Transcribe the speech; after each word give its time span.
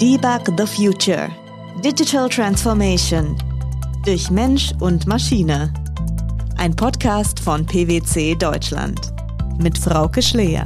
Debug 0.00 0.58
the 0.58 0.66
Future. 0.66 1.30
Digital 1.82 2.28
Transformation. 2.28 3.34
Durch 4.04 4.30
Mensch 4.30 4.72
und 4.78 5.06
Maschine. 5.06 5.72
Ein 6.58 6.76
Podcast 6.76 7.40
von 7.40 7.64
PwC 7.64 8.34
Deutschland. 8.34 9.00
Mit 9.58 9.78
Frauke 9.78 10.20
Schleer. 10.20 10.64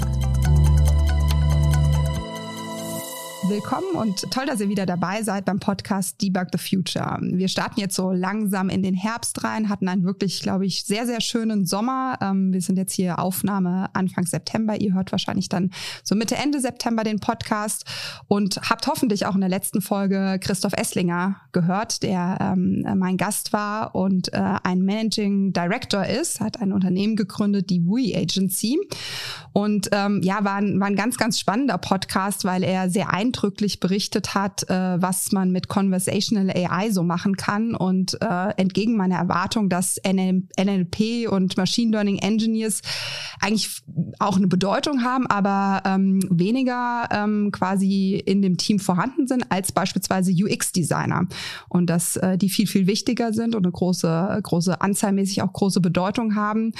Willkommen 3.51 3.97
und 3.97 4.31
toll, 4.31 4.47
dass 4.47 4.61
ihr 4.61 4.69
wieder 4.69 4.87
dabei 4.87 5.25
seid 5.25 5.45
beim 5.45 5.59
Podcast 5.59 6.23
Debug 6.23 6.47
the 6.53 6.59
Future. 6.59 7.19
Wir 7.21 7.49
starten 7.49 7.81
jetzt 7.81 7.97
so 7.97 8.13
langsam 8.13 8.69
in 8.69 8.85
den 8.85 8.95
Herbst 8.95 9.43
rein, 9.43 9.69
hatten 9.69 9.89
einen 9.89 10.05
wirklich, 10.05 10.41
glaube 10.41 10.67
ich, 10.67 10.85
sehr, 10.85 11.05
sehr 11.05 11.21
schönen 11.21 11.67
Sommer. 11.67 12.17
Ähm, 12.21 12.53
wir 12.53 12.61
sind 12.61 12.77
jetzt 12.77 12.93
hier 12.93 13.19
Aufnahme 13.19 13.91
Anfang 13.93 14.25
September. 14.25 14.81
Ihr 14.81 14.95
hört 14.95 15.11
wahrscheinlich 15.11 15.49
dann 15.49 15.73
so 16.05 16.15
Mitte, 16.15 16.37
Ende 16.37 16.61
September 16.61 17.03
den 17.03 17.19
Podcast 17.19 17.85
und 18.29 18.61
habt 18.71 18.87
hoffentlich 18.87 19.27
auch 19.27 19.35
in 19.35 19.41
der 19.41 19.51
letzten 19.51 19.81
Folge 19.81 20.39
Christoph 20.41 20.75
Esslinger 20.75 21.35
gehört, 21.51 22.05
der 22.05 22.39
ähm, 22.41 22.87
mein 22.99 23.17
Gast 23.17 23.53
war 23.53 23.97
und 23.97 24.33
äh, 24.33 24.59
ein 24.63 24.83
Managing 24.83 25.53
Director 25.53 26.07
ist, 26.07 26.39
hat 26.39 26.61
ein 26.61 26.73
Unternehmen 26.73 27.17
gegründet, 27.17 27.69
die 27.69 27.85
WUI 27.85 28.15
Agency. 28.15 28.79
Und 29.53 29.89
ähm, 29.91 30.21
ja, 30.23 30.45
war 30.45 30.55
ein, 30.55 30.79
war 30.79 30.87
ein 30.87 30.95
ganz, 30.95 31.17
ganz 31.17 31.41
spannender 31.41 31.79
Podcast, 31.79 32.45
weil 32.45 32.63
er 32.63 32.89
sehr 32.89 33.13
eindrücklich 33.13 33.40
eindrücklich 33.41 33.81
berichtet 33.81 34.35
hat, 34.35 34.69
äh, 34.69 35.01
was 35.01 35.33
man 35.33 35.51
mit 35.51 35.69
Conversational 35.69 36.51
AI 36.51 36.91
so 36.91 37.03
machen 37.03 37.37
kann. 37.37 37.75
Und 37.75 38.21
äh, 38.21 38.51
entgegen 38.57 38.97
meiner 38.97 39.17
Erwartung, 39.17 39.69
dass 39.69 39.97
NL 39.97 40.43
NLP 40.59 41.29
und 41.31 41.57
Machine 41.57 41.93
Learning 41.93 42.19
Engineers 42.19 42.83
eigentlich 43.41 43.83
auch 44.19 44.37
eine 44.37 44.47
Bedeutung 44.47 45.03
haben, 45.03 45.27
aber 45.27 45.83
ähm, 45.87 46.21
weniger 46.31 47.09
ähm, 47.11 47.51
quasi 47.53 48.23
in 48.25 48.43
dem 48.43 48.57
Team 48.57 48.79
vorhanden 48.79 49.27
sind 49.27 49.51
als 49.51 49.73
beispielsweise 49.73 50.33
UX-Designer. 50.33 51.27
Und 51.69 51.89
dass 51.89 52.17
äh, 52.17 52.37
die 52.37 52.51
viel, 52.51 52.67
viel 52.67 52.87
wichtiger 52.87 53.33
sind 53.33 53.55
und 53.55 53.65
eine 53.65 53.73
große, 53.73 54.41
große 54.43 54.81
anzahlmäßig 54.81 55.43
auch 55.43 55.53
große 55.53 55.81
Bedeutung 55.81 56.35
haben. 56.35 56.73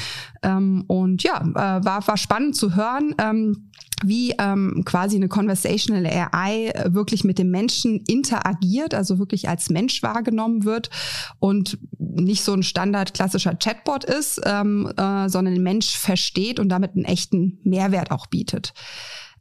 Ähm, 0.43 0.85
und 0.87 1.23
ja, 1.23 1.41
äh, 1.41 1.85
war, 1.85 2.07
war 2.07 2.17
spannend 2.17 2.57
zu 2.57 2.77
hören. 2.77 3.15
Ähm, 3.19 3.71
wie 4.03 4.35
ähm, 4.39 4.83
quasi 4.85 5.17
eine 5.17 5.29
Conversational 5.29 6.07
AI 6.07 6.50
wirklich 6.87 7.25
mit 7.25 7.39
dem 7.39 7.51
Menschen 7.51 8.01
interagiert, 8.07 8.95
also 8.95 9.19
wirklich 9.19 9.49
als 9.49 9.71
Mensch 9.71 10.03
wahrgenommen 10.03 10.65
wird 10.65 10.91
und 11.39 11.79
nicht 11.99 12.43
so 12.43 12.53
ein 12.53 12.63
Standard 12.63 13.15
klassischer 13.15 13.55
Chatbot 13.55 14.05
ist, 14.05 14.41
ähm, 14.45 14.93
äh, 14.97 15.29
sondern 15.29 15.55
den 15.55 15.63
Mensch 15.63 15.97
versteht 15.97 16.59
und 16.59 16.69
damit 16.69 16.93
einen 16.95 17.05
echten 17.05 17.59
Mehrwert 17.65 18.11
auch 18.11 18.27
bietet. 18.27 18.73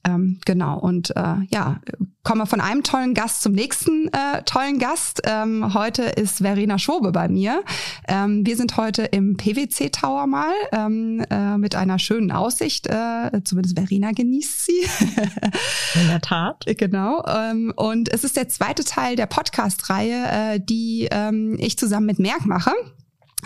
Ähm, 0.06 0.40
genau, 0.46 0.80
und 0.80 1.16
äh, 1.16 1.36
ja, 1.50 1.80
kommen 2.24 2.42
wir 2.42 2.46
von 2.46 2.62
einem 2.62 2.84
tollen 2.84 3.14
Gast 3.14 3.42
zum 3.42 3.54
nächsten 3.54 4.08
äh, 4.10 4.44
tollen 4.44 4.80
Gast. 4.80 5.22
Ähm, 5.26 5.74
heute 5.74 6.04
ist 6.04 6.38
Verena 6.38 6.78
Schobe 6.78 7.12
bei 7.12 7.28
mir. 7.28 7.64
Ähm, 8.08 8.46
wir 8.46 8.56
sind 8.56 8.78
heute 8.78 9.04
im 9.04 9.36
PwC 9.36 9.90
Tower 9.90 10.28
mal 10.28 10.54
ähm, 10.72 11.26
äh, 11.30 11.58
mit 11.58 11.76
einer 11.76 12.00
schönen 12.00 12.32
Aussicht. 12.32 12.88
Äh, 12.88 13.42
zumindest 13.44 13.78
Verena 13.78 14.12
genießt 14.12 14.66
sie. 14.66 14.80
In 16.02 16.08
der 16.08 16.22
Tat. 16.22 16.66
Genau. 16.78 17.26
Ähm, 17.26 17.74
und 17.76 18.14
es 18.14 18.24
ist 18.24 18.38
der 18.38 18.48
zweite 18.48 18.84
Teil 18.84 19.16
der 19.16 19.26
Podcast-Reihe, 19.26 20.56
äh, 20.56 20.60
die 20.60 21.08
ähm, 21.12 21.56
ich 21.60 21.78
zusammen 21.78 22.06
mit 22.06 22.20
Merck 22.20 22.46
mache. 22.46 22.72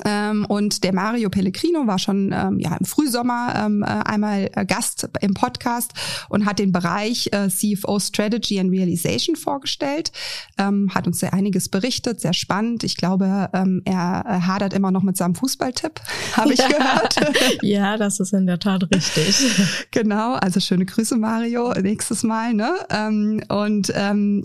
Ähm, 0.05 0.45
und 0.47 0.83
der 0.83 0.93
Mario 0.93 1.29
Pellegrino 1.29 1.87
war 1.87 1.99
schon 1.99 2.33
ähm, 2.33 2.59
ja, 2.59 2.75
im 2.75 2.85
Frühsommer 2.85 3.53
ähm, 3.55 3.83
äh, 3.83 3.85
einmal 3.85 4.49
äh, 4.53 4.65
Gast 4.65 5.09
im 5.21 5.33
Podcast 5.33 5.93
und 6.29 6.45
hat 6.45 6.59
den 6.59 6.71
Bereich 6.71 7.29
äh, 7.31 7.49
CFO 7.49 7.99
Strategy 7.99 8.59
and 8.59 8.71
Realization 8.71 9.35
vorgestellt, 9.35 10.11
ähm, 10.57 10.93
hat 10.93 11.07
uns 11.07 11.19
sehr 11.19 11.33
einiges 11.33 11.69
berichtet, 11.69 12.21
sehr 12.21 12.33
spannend. 12.33 12.83
Ich 12.83 12.97
glaube, 12.97 13.49
ähm, 13.53 13.81
er 13.85 14.23
äh, 14.27 14.41
hadert 14.41 14.73
immer 14.73 14.91
noch 14.91 15.03
mit 15.03 15.17
seinem 15.17 15.35
Fußballtipp, 15.35 16.01
habe 16.33 16.53
ich 16.53 16.59
ja. 16.59 16.67
gehört. 16.67 17.15
ja, 17.61 17.97
das 17.97 18.19
ist 18.19 18.33
in 18.33 18.45
der 18.45 18.59
Tat 18.59 18.83
richtig. 18.93 19.35
genau, 19.91 20.33
also 20.33 20.59
schöne 20.59 20.85
Grüße 20.85 21.15
Mario, 21.15 21.73
nächstes 21.73 22.23
Mal. 22.23 22.53
Ne? 22.53 22.73
Ähm, 22.89 23.43
und 23.49 23.93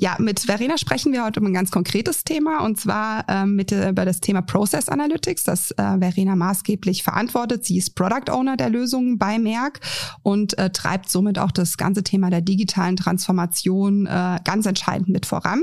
ja, 0.00 0.16
mit 0.18 0.40
Verena 0.40 0.78
sprechen 0.78 1.12
wir 1.12 1.24
heute 1.24 1.40
um 1.40 1.46
ein 1.46 1.54
ganz 1.54 1.70
konkretes 1.70 2.24
Thema 2.24 2.64
und 2.64 2.78
zwar 2.78 3.46
mit, 3.46 3.72
über 3.72 4.04
das 4.04 4.20
Thema 4.20 4.42
Process 4.42 4.88
Analytics. 4.88 5.37
Analytics, 5.38 5.44
das 5.44 5.70
äh, 5.72 5.98
Verena 5.98 6.36
maßgeblich 6.36 7.02
verantwortet. 7.02 7.64
Sie 7.64 7.78
ist 7.78 7.94
Product 7.94 8.30
Owner 8.30 8.56
der 8.56 8.70
Lösungen 8.70 9.18
bei 9.18 9.38
Merck 9.38 9.80
und 10.22 10.58
äh, 10.58 10.70
treibt 10.70 11.10
somit 11.10 11.38
auch 11.38 11.52
das 11.52 11.76
ganze 11.76 12.02
Thema 12.02 12.30
der 12.30 12.40
digitalen 12.40 12.96
Transformation 12.96 14.06
äh, 14.06 14.38
ganz 14.44 14.66
entscheidend 14.66 15.08
mit 15.08 15.26
voran. 15.26 15.62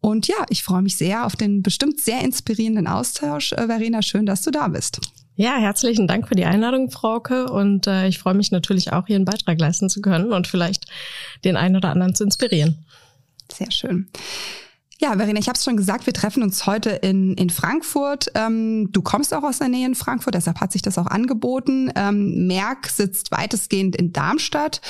Und 0.00 0.28
ja, 0.28 0.46
ich 0.48 0.62
freue 0.62 0.82
mich 0.82 0.96
sehr 0.96 1.26
auf 1.26 1.34
den 1.34 1.62
bestimmt 1.62 2.00
sehr 2.00 2.22
inspirierenden 2.22 2.86
Austausch. 2.86 3.52
Äh, 3.52 3.66
Verena, 3.66 4.02
schön, 4.02 4.26
dass 4.26 4.42
du 4.42 4.50
da 4.50 4.68
bist. 4.68 5.00
Ja, 5.34 5.56
herzlichen 5.56 6.08
Dank 6.08 6.26
für 6.28 6.34
die 6.34 6.44
Einladung, 6.44 6.90
Frauke. 6.90 7.50
Und 7.50 7.86
äh, 7.86 8.08
ich 8.08 8.18
freue 8.18 8.34
mich 8.34 8.50
natürlich 8.50 8.92
auch, 8.92 9.06
hier 9.06 9.16
einen 9.16 9.24
Beitrag 9.24 9.60
leisten 9.60 9.88
zu 9.88 10.00
können 10.00 10.32
und 10.32 10.46
vielleicht 10.46 10.86
den 11.44 11.56
einen 11.56 11.76
oder 11.76 11.90
anderen 11.90 12.14
zu 12.14 12.24
inspirieren. 12.24 12.84
Sehr 13.50 13.70
schön. 13.70 14.08
Ja, 15.00 15.16
Verena, 15.16 15.38
ich 15.38 15.46
habe 15.46 15.56
es 15.56 15.62
schon 15.62 15.76
gesagt, 15.76 16.06
wir 16.06 16.12
treffen 16.12 16.42
uns 16.42 16.66
heute 16.66 16.90
in, 16.90 17.34
in 17.34 17.50
Frankfurt. 17.50 18.32
Ähm, 18.34 18.90
du 18.90 19.00
kommst 19.00 19.32
auch 19.32 19.44
aus 19.44 19.58
der 19.58 19.68
Nähe 19.68 19.86
in 19.86 19.94
Frankfurt, 19.94 20.34
deshalb 20.34 20.60
hat 20.60 20.72
sich 20.72 20.82
das 20.82 20.98
auch 20.98 21.06
angeboten. 21.06 21.92
Ähm, 21.94 22.48
Merck 22.48 22.88
sitzt 22.88 23.30
weitestgehend 23.30 23.94
in 23.94 24.12
Darmstadt. 24.12 24.80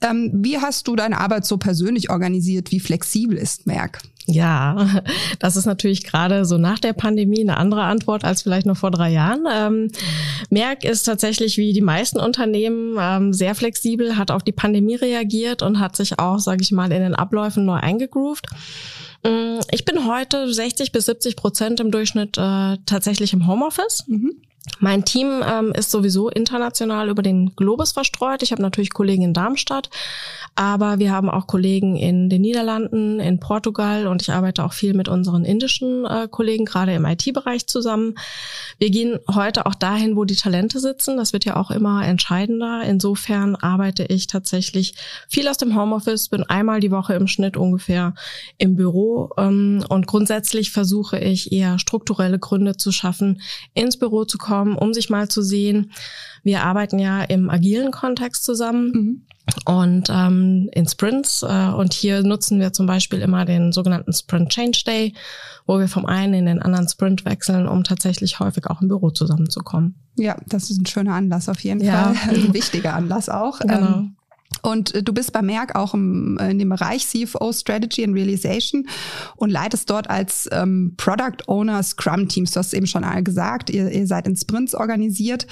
Ähm, 0.00 0.30
wie 0.32 0.56
hast 0.56 0.88
du 0.88 0.96
deine 0.96 1.20
Arbeit 1.20 1.44
so 1.44 1.58
persönlich 1.58 2.08
organisiert? 2.08 2.70
Wie 2.70 2.80
flexibel 2.80 3.36
ist 3.36 3.66
Merck? 3.66 3.98
Ja, 4.24 5.02
das 5.38 5.56
ist 5.56 5.66
natürlich 5.66 6.02
gerade 6.02 6.46
so 6.46 6.56
nach 6.56 6.78
der 6.78 6.94
Pandemie 6.94 7.42
eine 7.42 7.58
andere 7.58 7.82
Antwort 7.82 8.24
als 8.24 8.40
vielleicht 8.40 8.66
noch 8.66 8.78
vor 8.78 8.90
drei 8.90 9.10
Jahren. 9.10 9.44
Ähm, 9.52 9.90
Merck 10.48 10.82
ist 10.82 11.02
tatsächlich 11.02 11.58
wie 11.58 11.74
die 11.74 11.82
meisten 11.82 12.18
Unternehmen 12.18 12.96
ähm, 12.98 13.34
sehr 13.34 13.54
flexibel, 13.54 14.16
hat 14.16 14.30
auf 14.30 14.42
die 14.42 14.52
Pandemie 14.52 14.94
reagiert 14.94 15.60
und 15.60 15.78
hat 15.78 15.94
sich 15.94 16.18
auch, 16.18 16.38
sage 16.38 16.62
ich 16.62 16.72
mal, 16.72 16.90
in 16.90 17.02
den 17.02 17.14
Abläufen 17.14 17.66
neu 17.66 17.76
eingegroovt. 17.76 18.46
Mm, 19.24 19.60
ich 19.70 19.84
bin 19.84 20.06
heute 20.06 20.52
60 20.52 20.92
bis 20.92 21.06
70 21.06 21.36
Prozent 21.36 21.80
im 21.80 21.90
Durchschnitt 21.90 22.38
äh, 22.38 22.76
tatsächlich 22.86 23.32
im 23.32 23.46
Homeoffice. 23.46 24.04
Mhm. 24.06 24.42
Mein 24.80 25.04
Team 25.04 25.42
ähm, 25.46 25.72
ist 25.72 25.90
sowieso 25.90 26.28
international 26.28 27.08
über 27.08 27.22
den 27.22 27.54
Globus 27.56 27.92
verstreut. 27.92 28.42
Ich 28.42 28.52
habe 28.52 28.62
natürlich 28.62 28.92
Kollegen 28.92 29.22
in 29.22 29.34
Darmstadt, 29.34 29.88
aber 30.54 30.98
wir 30.98 31.12
haben 31.12 31.30
auch 31.30 31.46
Kollegen 31.46 31.96
in 31.96 32.28
den 32.28 32.42
Niederlanden, 32.42 33.20
in 33.20 33.40
Portugal 33.40 34.06
und 34.06 34.22
ich 34.22 34.30
arbeite 34.30 34.64
auch 34.64 34.72
viel 34.72 34.94
mit 34.94 35.08
unseren 35.08 35.44
indischen 35.44 36.04
äh, 36.04 36.28
Kollegen, 36.30 36.64
gerade 36.64 36.92
im 36.92 37.04
IT-Bereich 37.04 37.66
zusammen. 37.66 38.14
Wir 38.78 38.90
gehen 38.90 39.18
heute 39.32 39.66
auch 39.66 39.74
dahin, 39.74 40.16
wo 40.16 40.24
die 40.24 40.36
Talente 40.36 40.80
sitzen. 40.80 41.16
Das 41.16 41.32
wird 41.32 41.44
ja 41.44 41.56
auch 41.56 41.70
immer 41.70 42.06
entscheidender. 42.06 42.82
Insofern 42.84 43.56
arbeite 43.56 44.04
ich 44.04 44.26
tatsächlich 44.26 44.94
viel 45.28 45.48
aus 45.48 45.58
dem 45.58 45.76
Homeoffice, 45.76 46.28
bin 46.28 46.44
einmal 46.44 46.80
die 46.80 46.90
Woche 46.90 47.14
im 47.14 47.26
Schnitt 47.26 47.56
ungefähr 47.56 48.14
im 48.58 48.76
Büro 48.76 49.30
ähm, 49.36 49.84
und 49.88 50.06
grundsätzlich 50.06 50.70
versuche 50.70 51.18
ich 51.18 51.52
eher 51.52 51.78
strukturelle 51.78 52.38
Gründe 52.38 52.76
zu 52.76 52.92
schaffen, 52.92 53.40
ins 53.74 53.98
Büro 53.98 54.24
zu 54.24 54.38
kommen 54.38 54.47
kommen, 54.48 54.76
um 54.76 54.94
sich 54.94 55.10
mal 55.10 55.28
zu 55.28 55.42
sehen. 55.42 55.92
Wir 56.42 56.62
arbeiten 56.62 56.98
ja 56.98 57.22
im 57.22 57.50
agilen 57.50 57.90
Kontext 57.90 58.44
zusammen. 58.44 58.92
Mhm. 58.92 59.22
Und 59.64 60.08
ähm, 60.10 60.68
in 60.72 60.86
Sprints 60.86 61.42
äh, 61.42 61.70
und 61.70 61.94
hier 61.94 62.22
nutzen 62.22 62.60
wir 62.60 62.74
zum 62.74 62.86
Beispiel 62.86 63.20
immer 63.20 63.46
den 63.46 63.72
sogenannten 63.72 64.12
Sprint 64.12 64.50
Change 64.50 64.82
Day, 64.86 65.14
wo 65.66 65.78
wir 65.78 65.88
vom 65.88 66.04
einen 66.04 66.34
in 66.34 66.46
den 66.46 66.60
anderen 66.60 66.86
Sprint 66.86 67.24
wechseln, 67.24 67.66
um 67.66 67.82
tatsächlich 67.82 68.40
häufig 68.40 68.66
auch 68.66 68.82
im 68.82 68.88
Büro 68.88 69.08
zusammenzukommen. 69.08 69.94
Ja, 70.16 70.36
das 70.46 70.70
ist 70.70 70.78
ein 70.78 70.86
schöner 70.86 71.14
Anlass 71.14 71.48
auf 71.48 71.60
jeden 71.60 71.82
ja. 71.82 72.12
Fall, 72.12 72.34
ein 72.34 72.52
wichtiger 72.52 72.94
Anlass 72.94 73.30
auch. 73.30 73.60
Genau. 73.60 73.74
Ähm, 73.74 74.16
und 74.68 74.94
äh, 74.94 75.02
du 75.02 75.12
bist 75.12 75.32
bei 75.32 75.42
Merck 75.42 75.74
auch 75.74 75.94
im, 75.94 76.38
äh, 76.38 76.50
in 76.50 76.58
dem 76.58 76.68
Bereich 76.68 77.06
CFO 77.06 77.52
Strategy 77.52 78.04
and 78.04 78.14
Realization 78.14 78.86
und 79.36 79.50
leitest 79.50 79.90
dort 79.90 80.10
als 80.10 80.48
ähm, 80.52 80.94
Product 80.96 81.46
Owner 81.46 81.82
Scrum 81.82 82.28
Teams. 82.28 82.52
Du 82.52 82.58
hast 82.58 82.68
es 82.68 82.72
eben 82.74 82.86
schon 82.86 83.04
gesagt, 83.24 83.70
ihr, 83.70 83.90
ihr 83.90 84.06
seid 84.06 84.26
in 84.26 84.36
Sprints 84.36 84.74
organisiert 84.74 85.46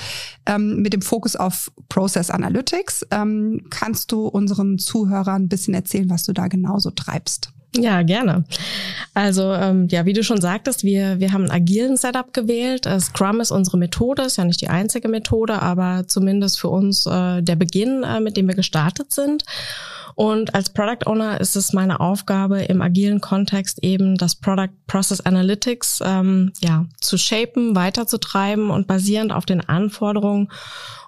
ähm, 0.46 0.82
mit 0.82 0.92
dem 0.92 1.02
Fokus 1.02 1.36
auf 1.36 1.72
Process 1.88 2.30
Analytics. 2.30 3.06
Ähm, 3.10 3.66
kannst 3.70 4.12
du 4.12 4.26
unseren 4.26 4.78
Zuhörern 4.78 5.44
ein 5.44 5.48
bisschen 5.48 5.74
erzählen, 5.74 6.10
was 6.10 6.24
du 6.24 6.32
da 6.32 6.48
genauso 6.48 6.90
treibst? 6.90 7.52
Ja, 7.74 8.02
gerne. 8.02 8.44
Also 9.14 9.52
ähm, 9.52 9.88
ja, 9.90 10.04
wie 10.06 10.12
du 10.12 10.22
schon 10.22 10.40
sagtest, 10.40 10.84
wir, 10.84 11.20
wir 11.20 11.32
haben 11.32 11.42
einen 11.42 11.50
agilen 11.50 11.96
Setup 11.96 12.32
gewählt. 12.32 12.86
Äh, 12.86 13.00
Scrum 13.00 13.40
ist 13.40 13.50
unsere 13.50 13.78
Methode, 13.78 14.22
ist 14.22 14.36
ja 14.36 14.44
nicht 14.44 14.60
die 14.60 14.68
einzige 14.68 15.08
Methode, 15.08 15.60
aber 15.60 16.04
zumindest 16.06 16.60
für 16.60 16.68
uns 16.68 17.06
äh, 17.06 17.42
der 17.42 17.56
Beginn, 17.56 18.02
äh, 18.02 18.20
mit 18.20 18.36
dem 18.36 18.48
wir 18.48 18.54
gestartet 18.54 19.12
sind. 19.12 19.44
Und 20.16 20.54
als 20.54 20.70
Product 20.70 21.06
Owner 21.06 21.40
ist 21.42 21.56
es 21.56 21.74
meine 21.74 22.00
Aufgabe, 22.00 22.62
im 22.62 22.80
agilen 22.80 23.20
Kontext 23.20 23.84
eben 23.84 24.16
das 24.16 24.34
Product 24.34 24.72
Process 24.86 25.20
Analytics 25.20 26.00
ähm, 26.02 26.52
ja, 26.62 26.86
zu 27.02 27.18
shapen, 27.18 27.76
weiterzutreiben 27.76 28.70
und 28.70 28.86
basierend 28.86 29.30
auf 29.30 29.44
den 29.44 29.60
Anforderungen 29.68 30.48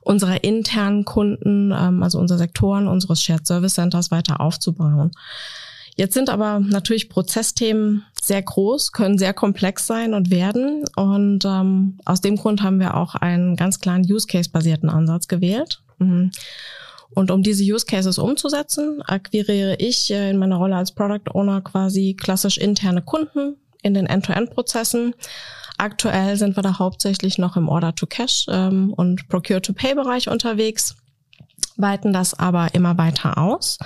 unserer 0.03 0.45
internen 0.45 1.07
Kunden, 1.07 1.73
ähm, 1.73 2.03
also 2.03 2.19
unserer 2.19 2.39
Sektoren, 2.39 2.87
unseres 2.87 3.23
Shared 3.23 3.47
Service 3.47 3.75
Centers 3.75 4.11
weiter 4.11 4.43
aufzubauen. 4.43 5.11
Jetzt 5.99 6.15
sind 6.15 6.31
aber 6.31 6.61
natürlich 6.61 7.09
Prozessthemen 7.09 8.05
sehr 8.23 8.41
groß, 8.41 8.93
können 8.93 9.19
sehr 9.19 9.35
komplex 9.35 9.85
sein 9.85 10.15
und 10.15 10.31
werden. 10.31 10.85
Und 10.95 11.45
ähm, 11.45 11.99
aus 12.05 12.21
dem 12.21 12.37
Grund 12.37 12.63
haben 12.63 12.79
wir 12.79 12.97
auch 12.97 13.17
einen 13.17 13.57
ganz 13.57 13.81
klaren 13.81 14.07
Use-Case-basierten 14.09 14.91
Ansatz 14.91 15.27
gewählt. 15.27 15.83
Mhm. 15.99 16.31
Und 17.11 17.33
um 17.33 17.43
diese 17.43 17.65
Use 17.65 17.85
Cases 17.85 18.17
umzusetzen, 18.17 19.03
akquiriere 19.03 19.75
ich 19.81 20.09
äh, 20.13 20.31
in 20.31 20.39
meiner 20.39 20.57
Rolle 20.57 20.77
als 20.77 20.93
Product 20.93 21.33
Owner 21.35 21.63
quasi 21.63 22.15
klassisch 22.15 22.59
interne 22.59 23.03
Kunden 23.03 23.57
in 23.83 23.95
den 23.95 24.07
End-to-End-Prozessen. 24.07 25.15
Aktuell 25.79 26.37
sind 26.37 26.55
wir 26.55 26.63
da 26.63 26.79
hauptsächlich 26.79 27.39
noch 27.39 27.57
im 27.57 27.69
Order-to-Cash 27.69 28.47
ähm, 28.51 28.93
und 28.93 29.29
Procure-to-Pay-Bereich 29.29 30.29
unterwegs, 30.29 30.95
weiten 31.77 32.13
das 32.13 32.39
aber 32.39 32.73
immer 32.75 32.99
weiter 32.99 33.37
aus 33.39 33.79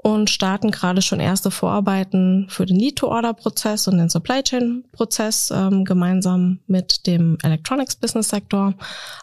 und 0.00 0.30
starten 0.30 0.70
gerade 0.70 1.02
schon 1.02 1.18
erste 1.18 1.50
Vorarbeiten 1.50 2.46
für 2.48 2.66
den 2.66 2.78
Lead-to-Order-Prozess 2.78 3.88
und 3.88 3.98
den 3.98 4.08
Supply 4.08 4.42
Chain-Prozess 4.42 5.52
ähm, 5.52 5.84
gemeinsam 5.84 6.60
mit 6.68 7.06
dem 7.08 7.36
Electronics-Business-Sektor. 7.42 8.74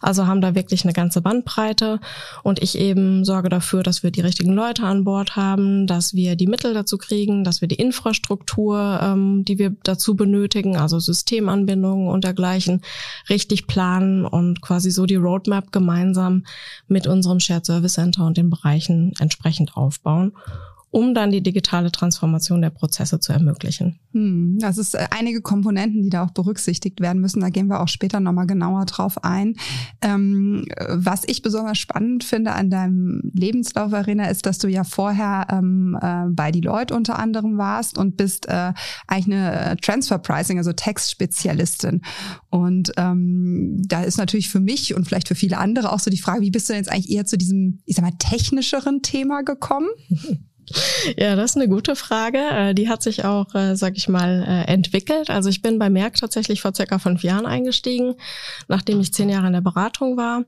Also 0.01 0.27
haben 0.27 0.41
da 0.41 0.53
wirklich 0.53 0.83
eine 0.83 0.91
ganze 0.91 1.21
Bandbreite 1.21 2.01
und 2.43 2.61
ich 2.61 2.77
eben 2.77 3.23
sorge 3.23 3.47
dafür, 3.47 3.83
dass 3.83 4.03
wir 4.03 4.11
die 4.11 4.19
richtigen 4.21 4.51
Leute 4.51 4.83
an 4.83 5.05
Bord 5.05 5.37
haben, 5.37 5.87
dass 5.87 6.13
wir 6.13 6.35
die 6.35 6.47
Mittel 6.47 6.73
dazu 6.73 6.97
kriegen, 6.97 7.45
dass 7.45 7.61
wir 7.61 7.69
die 7.69 7.75
Infrastruktur, 7.75 8.99
ähm, 9.01 9.45
die 9.45 9.57
wir 9.57 9.73
dazu 9.83 10.15
benötigen, 10.15 10.75
also 10.75 10.99
Systemanbindungen 10.99 12.09
und 12.09 12.25
dergleichen, 12.25 12.81
richtig 13.29 13.67
planen 13.67 14.25
und 14.25 14.61
quasi 14.61 14.91
so 14.91 15.05
die 15.05 15.15
Roadmap 15.15 15.71
gemeinsam 15.71 16.43
mit 16.89 17.07
unserem 17.07 17.39
Shared 17.39 17.65
Service 17.65 17.93
Center 17.93 18.25
und 18.25 18.35
den 18.35 18.49
Bereichen 18.49 19.13
entsprechend 19.19 19.77
aufbauen 19.77 20.33
um 20.95 21.13
dann 21.13 21.29
die 21.29 21.43
digitale 21.43 21.91
Transformation 21.91 22.61
der 22.61 22.69
Prozesse 22.69 23.19
zu 23.19 23.33
ermöglichen. 23.33 23.99
Hm, 24.13 24.59
das 24.59 24.77
ist 24.77 24.95
äh, 24.95 25.07
einige 25.09 25.41
Komponenten, 25.41 26.03
die 26.03 26.09
da 26.09 26.23
auch 26.23 26.31
berücksichtigt 26.31 27.01
werden 27.01 27.19
müssen. 27.21 27.41
Da 27.41 27.49
gehen 27.49 27.67
wir 27.67 27.81
auch 27.81 27.89
später 27.89 28.21
nochmal 28.21 28.47
genauer 28.47 28.85
drauf 28.85 29.21
ein. 29.21 29.57
Ähm, 30.01 30.65
was 30.87 31.23
ich 31.27 31.41
besonders 31.41 31.79
spannend 31.79 32.23
finde 32.23 32.53
an 32.53 32.69
deinem 32.69 33.29
Lebenslauf, 33.33 33.91
Arena, 33.91 34.29
ist, 34.29 34.45
dass 34.45 34.57
du 34.57 34.69
ja 34.69 34.85
vorher 34.85 35.47
ähm, 35.51 35.99
äh, 36.01 36.29
bei 36.29 36.53
Deloitte 36.53 36.95
unter 36.95 37.19
anderem 37.19 37.57
warst 37.57 37.97
und 37.97 38.15
bist 38.15 38.47
äh, 38.47 38.71
eigentlich 39.05 39.35
eine 39.35 39.71
äh, 39.71 39.75
Transfer 39.75 40.17
Pricing, 40.17 40.59
also 40.59 40.71
Textspezialistin. 40.71 42.03
Und 42.49 42.93
ähm, 42.95 43.81
da 43.85 44.01
ist 44.01 44.17
natürlich 44.17 44.47
für 44.47 44.61
mich 44.61 44.95
und 44.95 45.05
vielleicht 45.05 45.27
für 45.27 45.35
viele 45.35 45.57
andere 45.57 45.91
auch 45.91 45.99
so 45.99 46.09
die 46.09 46.21
Frage, 46.21 46.39
wie 46.39 46.51
bist 46.51 46.69
du 46.69 46.73
denn 46.73 46.83
jetzt 46.83 46.89
eigentlich 46.89 47.11
eher 47.11 47.25
zu 47.25 47.37
diesem, 47.37 47.81
ich 47.83 47.97
sag 47.97 48.05
mal, 48.05 48.13
technischeren 48.17 49.01
Thema 49.01 49.41
gekommen? 49.41 49.89
Ja, 51.17 51.35
das 51.35 51.51
ist 51.51 51.57
eine 51.57 51.67
gute 51.67 51.95
Frage. 51.95 52.39
Äh, 52.39 52.73
die 52.73 52.89
hat 52.89 53.03
sich 53.03 53.25
auch, 53.25 53.53
äh, 53.53 53.75
sag 53.75 53.97
ich 53.97 54.07
mal, 54.07 54.43
äh, 54.47 54.71
entwickelt. 54.71 55.29
Also 55.29 55.49
ich 55.49 55.61
bin 55.61 55.79
bei 55.79 55.89
Merck 55.89 56.15
tatsächlich 56.15 56.61
vor 56.61 56.73
circa 56.73 56.99
fünf 56.99 57.23
Jahren 57.23 57.45
eingestiegen, 57.45 58.15
nachdem 58.67 58.99
ich 58.99 59.13
zehn 59.13 59.29
Jahre 59.29 59.47
in 59.47 59.53
der 59.53 59.61
Beratung 59.61 60.17
war. 60.17 60.43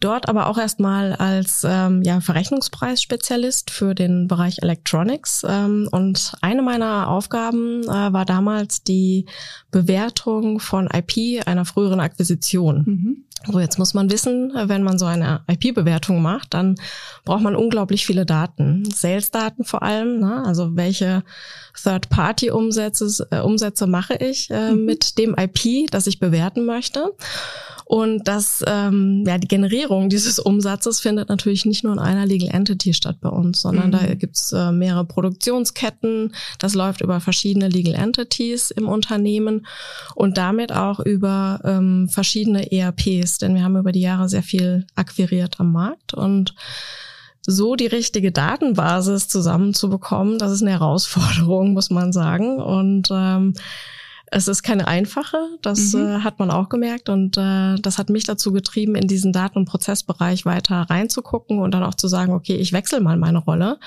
Dort 0.00 0.30
aber 0.30 0.46
auch 0.46 0.56
erstmal 0.56 1.14
als 1.14 1.62
ähm, 1.62 2.02
ja, 2.02 2.20
Verrechnungspreisspezialist 2.20 3.70
für 3.70 3.94
den 3.94 4.28
Bereich 4.28 4.62
Electronics. 4.62 5.44
Ähm, 5.46 5.88
und 5.92 6.32
eine 6.40 6.62
meiner 6.62 7.08
Aufgaben 7.08 7.82
äh, 7.82 8.12
war 8.12 8.24
damals 8.24 8.82
die 8.82 9.26
Bewertung 9.70 10.60
von 10.60 10.88
IP 10.92 11.46
einer 11.46 11.64
früheren 11.64 12.00
Akquisition. 12.00 12.84
Mhm. 12.86 13.24
So, 13.46 13.58
jetzt 13.58 13.78
muss 13.78 13.94
man 13.94 14.10
wissen, 14.10 14.52
wenn 14.54 14.82
man 14.82 14.98
so 14.98 15.06
eine 15.06 15.40
IP-Bewertung 15.48 16.20
macht, 16.20 16.52
dann 16.52 16.74
braucht 17.24 17.42
man 17.42 17.56
unglaublich 17.56 18.04
viele 18.04 18.26
Daten. 18.26 18.84
Sales-Daten 18.90 19.64
vor 19.64 19.82
allem, 19.82 20.20
ne? 20.20 20.44
also 20.44 20.76
welche 20.76 21.22
Third-Party-Umsätze 21.82 23.28
äh, 23.30 23.40
Umsätze 23.40 23.86
mache 23.86 24.14
ich 24.14 24.50
äh, 24.50 24.72
mhm. 24.72 24.84
mit 24.84 25.16
dem 25.16 25.34
IP, 25.38 25.90
das 25.90 26.06
ich 26.06 26.18
bewerten 26.18 26.66
möchte. 26.66 27.14
Und 27.90 28.28
das, 28.28 28.62
ähm, 28.68 29.24
ja, 29.26 29.36
die 29.36 29.48
Generierung 29.48 30.10
dieses 30.10 30.38
Umsatzes 30.38 31.00
findet 31.00 31.28
natürlich 31.28 31.64
nicht 31.64 31.82
nur 31.82 31.94
in 31.94 31.98
einer 31.98 32.24
Legal 32.24 32.54
Entity 32.54 32.94
statt 32.94 33.16
bei 33.20 33.30
uns, 33.30 33.62
sondern 33.62 33.88
mhm. 33.88 33.90
da 33.90 34.14
gibt's 34.14 34.52
äh, 34.52 34.70
mehrere 34.70 35.04
Produktionsketten. 35.04 36.32
Das 36.60 36.74
läuft 36.74 37.00
über 37.00 37.18
verschiedene 37.18 37.66
Legal 37.66 37.96
Entities 37.96 38.70
im 38.70 38.86
Unternehmen 38.86 39.59
und 40.14 40.38
damit 40.38 40.72
auch 40.72 41.00
über 41.00 41.60
ähm, 41.64 42.08
verschiedene 42.08 42.70
ERPs, 42.72 43.38
denn 43.38 43.54
wir 43.54 43.62
haben 43.62 43.76
über 43.76 43.92
die 43.92 44.00
Jahre 44.00 44.28
sehr 44.28 44.42
viel 44.42 44.86
akquiriert 44.94 45.60
am 45.60 45.72
Markt 45.72 46.14
und 46.14 46.54
so 47.46 47.74
die 47.74 47.86
richtige 47.86 48.32
Datenbasis 48.32 49.28
zusammenzubekommen, 49.28 50.38
das 50.38 50.52
ist 50.52 50.62
eine 50.62 50.72
Herausforderung, 50.72 51.72
muss 51.74 51.90
man 51.90 52.12
sagen. 52.12 52.58
Und 52.58 53.08
ähm, 53.10 53.54
es 54.32 54.46
ist 54.46 54.62
keine 54.62 54.86
einfache, 54.86 55.38
das 55.60 55.92
mhm. 55.92 56.00
äh, 56.00 56.18
hat 56.20 56.38
man 56.38 56.50
auch 56.50 56.68
gemerkt 56.68 57.08
und 57.08 57.36
äh, 57.36 57.74
das 57.80 57.98
hat 57.98 58.10
mich 58.10 58.24
dazu 58.24 58.52
getrieben, 58.52 58.94
in 58.94 59.08
diesen 59.08 59.32
Daten- 59.32 59.58
und 59.58 59.64
Prozessbereich 59.64 60.46
weiter 60.46 60.82
reinzugucken 60.88 61.58
und 61.58 61.72
dann 61.72 61.82
auch 61.82 61.96
zu 61.96 62.06
sagen, 62.06 62.32
okay, 62.32 62.54
ich 62.54 62.72
wechsle 62.72 63.00
mal 63.00 63.16
meine 63.16 63.38
Rolle 63.38 63.78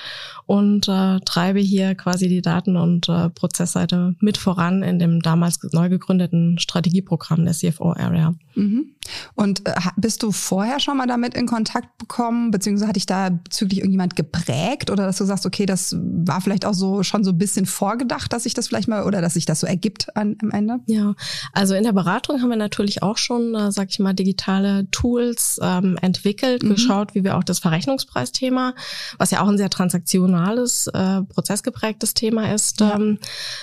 und 0.44 0.86
äh, 0.86 1.20
treibe 1.20 1.60
hier 1.60 1.94
quasi 1.94 2.28
die 2.28 2.42
Daten- 2.42 2.76
und 2.76 3.08
äh, 3.08 3.30
Prozessseite 3.30 4.16
mit 4.20 4.36
voran 4.36 4.82
in 4.82 4.98
dem 4.98 5.22
damals 5.22 5.60
neu 5.72 5.88
gegründeten 5.88 6.58
Strategieprogramm 6.58 7.44
der 7.44 7.54
CFO-Area. 7.54 8.34
Mhm. 8.54 8.94
Und 9.34 9.66
äh, 9.66 9.72
bist 9.96 10.22
du 10.22 10.30
vorher 10.30 10.78
schon 10.78 10.98
mal 10.98 11.06
damit 11.06 11.34
in 11.34 11.46
Kontakt 11.46 11.96
bekommen, 11.96 12.50
beziehungsweise 12.50 12.88
hat 12.88 12.96
dich 12.96 13.06
da 13.06 13.30
bezüglich 13.30 13.78
irgendjemand 13.78 14.14
geprägt 14.14 14.90
oder 14.90 15.06
dass 15.06 15.16
du 15.16 15.24
sagst, 15.24 15.46
okay, 15.46 15.64
das 15.64 15.96
war 15.98 16.42
vielleicht 16.42 16.66
auch 16.66 16.74
so 16.74 17.02
schon 17.02 17.24
so 17.24 17.30
ein 17.30 17.38
bisschen 17.38 17.64
vorgedacht, 17.64 18.30
dass 18.32 18.42
sich 18.42 18.52
das 18.52 18.68
vielleicht 18.68 18.88
mal 18.88 19.04
oder 19.04 19.22
dass 19.22 19.34
sich 19.34 19.46
das 19.46 19.60
so 19.60 19.66
ergibt 19.66 20.14
an 20.14 20.33
am 20.42 20.50
Ende? 20.50 20.80
Ja, 20.86 21.14
also 21.52 21.74
in 21.74 21.84
der 21.84 21.92
Beratung 21.92 22.40
haben 22.40 22.50
wir 22.50 22.56
natürlich 22.56 23.02
auch 23.02 23.18
schon, 23.18 23.54
äh, 23.54 23.72
sag 23.72 23.90
ich 23.90 23.98
mal, 23.98 24.14
digitale 24.14 24.88
Tools 24.90 25.58
ähm, 25.62 25.98
entwickelt, 26.00 26.62
mhm. 26.62 26.70
geschaut, 26.70 27.14
wie 27.14 27.24
wir 27.24 27.36
auch 27.36 27.44
das 27.44 27.58
Verrechnungspreisthema, 27.58 28.74
was 29.18 29.30
ja 29.30 29.42
auch 29.42 29.48
ein 29.48 29.58
sehr 29.58 29.70
transaktionales, 29.70 30.86
äh, 30.88 31.22
prozessgeprägtes 31.22 32.14
Thema 32.14 32.52
ist, 32.52 32.80
ja. 32.80 32.94
ähm, 32.94 33.18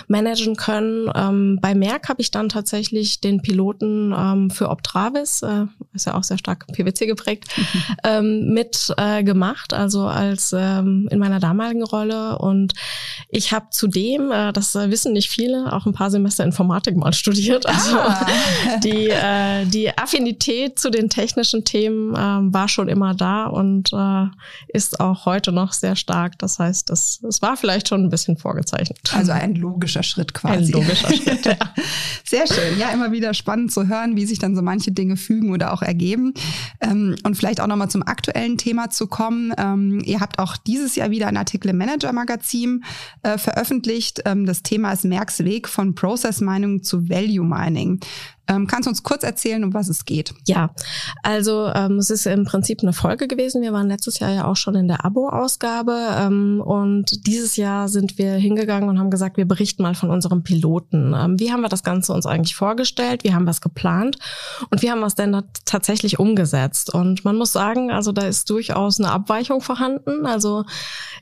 managen 0.08 0.56
können. 0.56 1.10
Ähm, 1.16 1.60
bei 1.62 1.76
Merck 1.76 2.10
habe 2.10 2.22
ich 2.22 2.32
dann 2.32 2.50
tatsächlich 2.50 3.22
den 3.22 3.42
Piloten 3.42 4.14
ähm, 4.18 4.50
für 4.50 4.70
Optravis, 4.70 5.42
äh, 5.42 5.66
ist 5.94 6.06
ja 6.06 6.16
auch 6.16 6.24
sehr 6.24 6.38
stark 6.38 6.68
PwC 6.68 7.06
geprägt, 7.06 7.46
mhm. 7.58 7.64
ähm, 8.04 8.54
mit 8.54 8.94
äh, 8.98 9.24
gemacht, 9.24 9.74
also 9.74 10.06
als 10.08 10.54
ähm, 10.58 11.08
in 11.12 11.20
meiner 11.20 11.40
damaligen 11.40 11.84
Rolle. 11.84 12.38
Und 12.38 12.74
ich 13.30 13.52
habe 13.52 13.68
zudem, 13.72 14.32
äh, 14.32 14.52
das 14.54 14.76
wissen 14.76 15.14
nicht 15.14 15.30
viele, 15.30 15.74
auch 15.74 15.86
ein 15.86 15.94
paar 15.94 16.12
Semester 16.12 16.44
in 16.44 16.52
Informatik 16.62 16.96
mal 16.96 17.12
studiert. 17.12 17.66
Also 17.66 17.98
ah. 17.98 18.26
die, 18.84 19.10
äh, 19.10 19.66
die 19.66 19.98
Affinität 19.98 20.78
zu 20.78 20.92
den 20.92 21.10
technischen 21.10 21.66
Themen 21.66 22.14
äh, 22.14 22.54
war 22.54 22.68
schon 22.68 22.88
immer 22.88 23.16
da 23.16 23.48
und 23.48 23.92
äh, 23.92 24.28
ist 24.68 25.00
auch 25.00 25.26
heute 25.26 25.52
noch 25.52 25.74
sehr 25.74 25.96
stark. 25.96 26.38
Das 26.38 26.60
heißt, 26.60 26.92
es, 26.92 27.20
es 27.28 27.42
war 27.42 27.58
vielleicht 27.58 27.88
schon 27.88 28.04
ein 28.04 28.10
bisschen 28.10 28.38
vorgezeichnet. 28.38 29.00
Also 29.16 29.32
ein 29.32 29.56
logischer 29.56 30.04
Schritt 30.04 30.36
quasi. 30.36 30.72
Ein 30.74 30.82
logischer 30.82 31.12
Schritt, 31.16 31.46
ja. 31.46 31.58
Sehr 32.24 32.46
schön. 32.46 32.80
Ja, 32.80 32.90
immer 32.90 33.12
wieder 33.12 33.34
spannend 33.34 33.72
zu 33.72 33.88
hören, 33.88 34.16
wie 34.16 34.26
sich 34.26 34.38
dann 34.38 34.56
so 34.56 34.62
manche 34.62 34.92
Dinge 34.92 35.18
fügen 35.18 35.52
oder 35.52 35.74
auch 35.74 35.82
ergeben. 35.82 36.34
Ähm, 36.80 37.16
und 37.24 37.36
vielleicht 37.36 37.60
auch 37.60 37.68
nochmal 37.68 37.90
zum 37.90 38.04
aktuellen 38.04 38.58
Thema 38.58 38.92
zu 38.92 39.08
kommen. 39.08 39.52
Ähm, 39.58 40.02
ihr 40.06 40.20
habt 40.20 40.38
auch 40.38 40.58
dieses 40.58 40.96
Jahr 40.96 41.10
wieder 41.10 41.28
einen 41.28 41.38
Artikel 41.38 41.70
im 41.70 41.78
Manager 41.78 42.14
Magazin 42.14 42.84
äh, 43.24 43.40
veröffentlicht. 43.40 44.22
Ähm, 44.26 44.46
das 44.46 44.62
Thema 44.62 44.92
ist 44.92 45.06
Merks 45.06 45.44
Weg 45.44 45.68
von 45.68 45.96
Process 45.96 46.40
Meinung 46.52 46.84
zu 46.84 47.08
Value 47.08 47.46
Mining. 47.46 48.02
Ähm, 48.48 48.68
kannst 48.68 48.88
du 48.88 48.90
uns 48.90 49.04
kurz 49.04 49.24
erzählen, 49.24 49.64
um 49.64 49.74
was 49.74 49.88
es 49.88 50.06
geht? 50.06 50.34
Ja, 50.46 50.72
also 51.24 51.68
ähm, 51.74 52.00
es 52.00 52.10
ist 52.10 52.26
im 52.26 52.44
Prinzip 52.46 52.82
eine 52.82 52.92
Folge 52.92 53.28
gewesen. 53.28 53.62
Wir 53.62 53.72
waren 53.72 53.88
letztes 53.88 54.20
Jahr 54.20 54.32
ja 54.32 54.46
auch 54.46 54.56
schon 54.56 54.76
in 54.76 54.88
der 54.88 55.06
Abo-Ausgabe 55.06 55.96
ähm, 56.18 56.62
und 56.62 57.28
dieses 57.28 57.56
Jahr 57.56 57.88
sind 57.88 58.18
wir 58.18 58.34
hingegangen 58.34 58.90
und 58.90 59.00
haben 59.00 59.12
gesagt, 59.12 59.38
wir 59.38 59.48
berichten 59.48 59.84
mal 59.84 59.96
von 59.96 60.10
unserem 60.10 60.44
Piloten. 60.44 61.14
Ähm, 61.16 61.40
wie 61.40 61.52
haben 61.52 61.62
wir 61.62 61.70
das 61.70 61.84
Ganze 61.84 62.14
uns 62.14 62.26
eigentlich 62.26 62.56
vorgestellt? 62.56 63.24
Wie 63.24 63.34
haben 63.34 63.46
wir 63.46 63.52
es 63.52 63.62
geplant? 63.62 64.18
Und 64.70 64.82
wie 64.82 64.90
haben 64.90 65.00
wir 65.00 65.08
es 65.08 65.16
denn 65.16 65.42
tatsächlich 65.66 66.20
umgesetzt? 66.20 66.94
Und 66.94 67.24
man 67.24 67.38
muss 67.38 67.52
sagen, 67.52 67.92
also 67.92 68.12
da 68.12 68.24
ist 68.24 68.50
durchaus 68.50 69.00
eine 69.00 69.12
Abweichung 69.12 69.62
vorhanden. 69.62 70.26
Also 70.26 70.66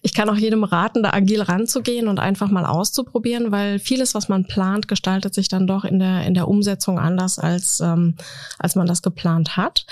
ich 0.02 0.14
kann 0.14 0.30
auch 0.30 0.36
jedem 0.36 0.64
raten, 0.64 1.04
da 1.04 1.12
agil 1.12 1.42
ranzugehen 1.42 2.08
und 2.08 2.20
einfach 2.20 2.50
mal 2.50 2.66
auszuprobieren, 2.66 3.52
weil 3.52 3.80
vieles, 3.80 4.16
was 4.16 4.30
man 4.30 4.46
plant, 4.46 4.88
gestaltet 4.88 5.34
sich 5.34 5.50
dann 5.50 5.68
doch 5.68 5.84
in 5.84 6.00
der, 6.00 6.26
in 6.26 6.34
der 6.34 6.48
Umsetzung 6.48 6.98
an 6.98 7.09
anders, 7.10 7.39
als, 7.39 7.80
ähm, 7.80 8.16
als 8.60 8.75
man 8.75 8.88
das 8.88 9.01
geplant 9.01 9.58
hat. 9.58 9.86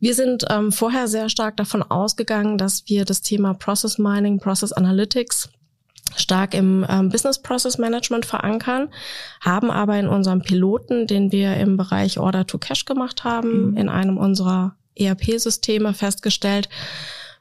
Wir 0.00 0.14
sind 0.14 0.44
ähm, 0.50 0.72
vorher 0.72 1.06
sehr 1.08 1.28
stark 1.28 1.56
davon 1.56 1.82
ausgegangen, 1.82 2.58
dass 2.58 2.84
wir 2.86 3.04
das 3.04 3.20
Thema 3.20 3.54
Process 3.54 3.98
Mining, 3.98 4.38
Process 4.38 4.72
Analytics 4.72 5.50
stark 6.16 6.54
im 6.54 6.86
ähm, 6.88 7.08
Business 7.10 7.40
Process 7.40 7.78
Management 7.78 8.26
verankern, 8.26 8.88
haben 9.40 9.70
aber 9.70 9.98
in 9.98 10.08
unserem 10.08 10.42
Piloten, 10.42 11.06
den 11.06 11.32
wir 11.32 11.56
im 11.56 11.76
Bereich 11.76 12.18
Order 12.18 12.46
to 12.46 12.58
Cash 12.58 12.84
gemacht 12.84 13.24
haben, 13.24 13.70
mhm. 13.70 13.76
in 13.76 13.88
einem 13.88 14.16
unserer 14.16 14.76
ERP-Systeme 14.96 15.92
festgestellt, 15.92 16.68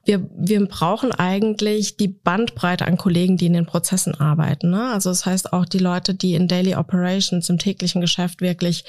wir, 0.05 0.29
wir 0.35 0.65
brauchen 0.67 1.13
eigentlich 1.13 1.95
die 1.95 2.09
Bandbreite 2.09 2.85
an 2.85 2.97
Kollegen, 2.97 3.37
die 3.37 3.45
in 3.45 3.53
den 3.53 3.65
Prozessen 3.65 4.15
arbeiten. 4.15 4.69
Ne? 4.69 4.91
Also 4.91 5.09
das 5.09 5.25
heißt 5.25 5.53
auch 5.53 5.65
die 5.65 5.77
Leute, 5.79 6.13
die 6.13 6.33
in 6.35 6.49
Daily 6.49 6.75
Operations, 6.75 7.49
im 7.49 7.57
täglichen 7.57 8.01
Geschäft 8.01 8.41
wirklich 8.41 8.83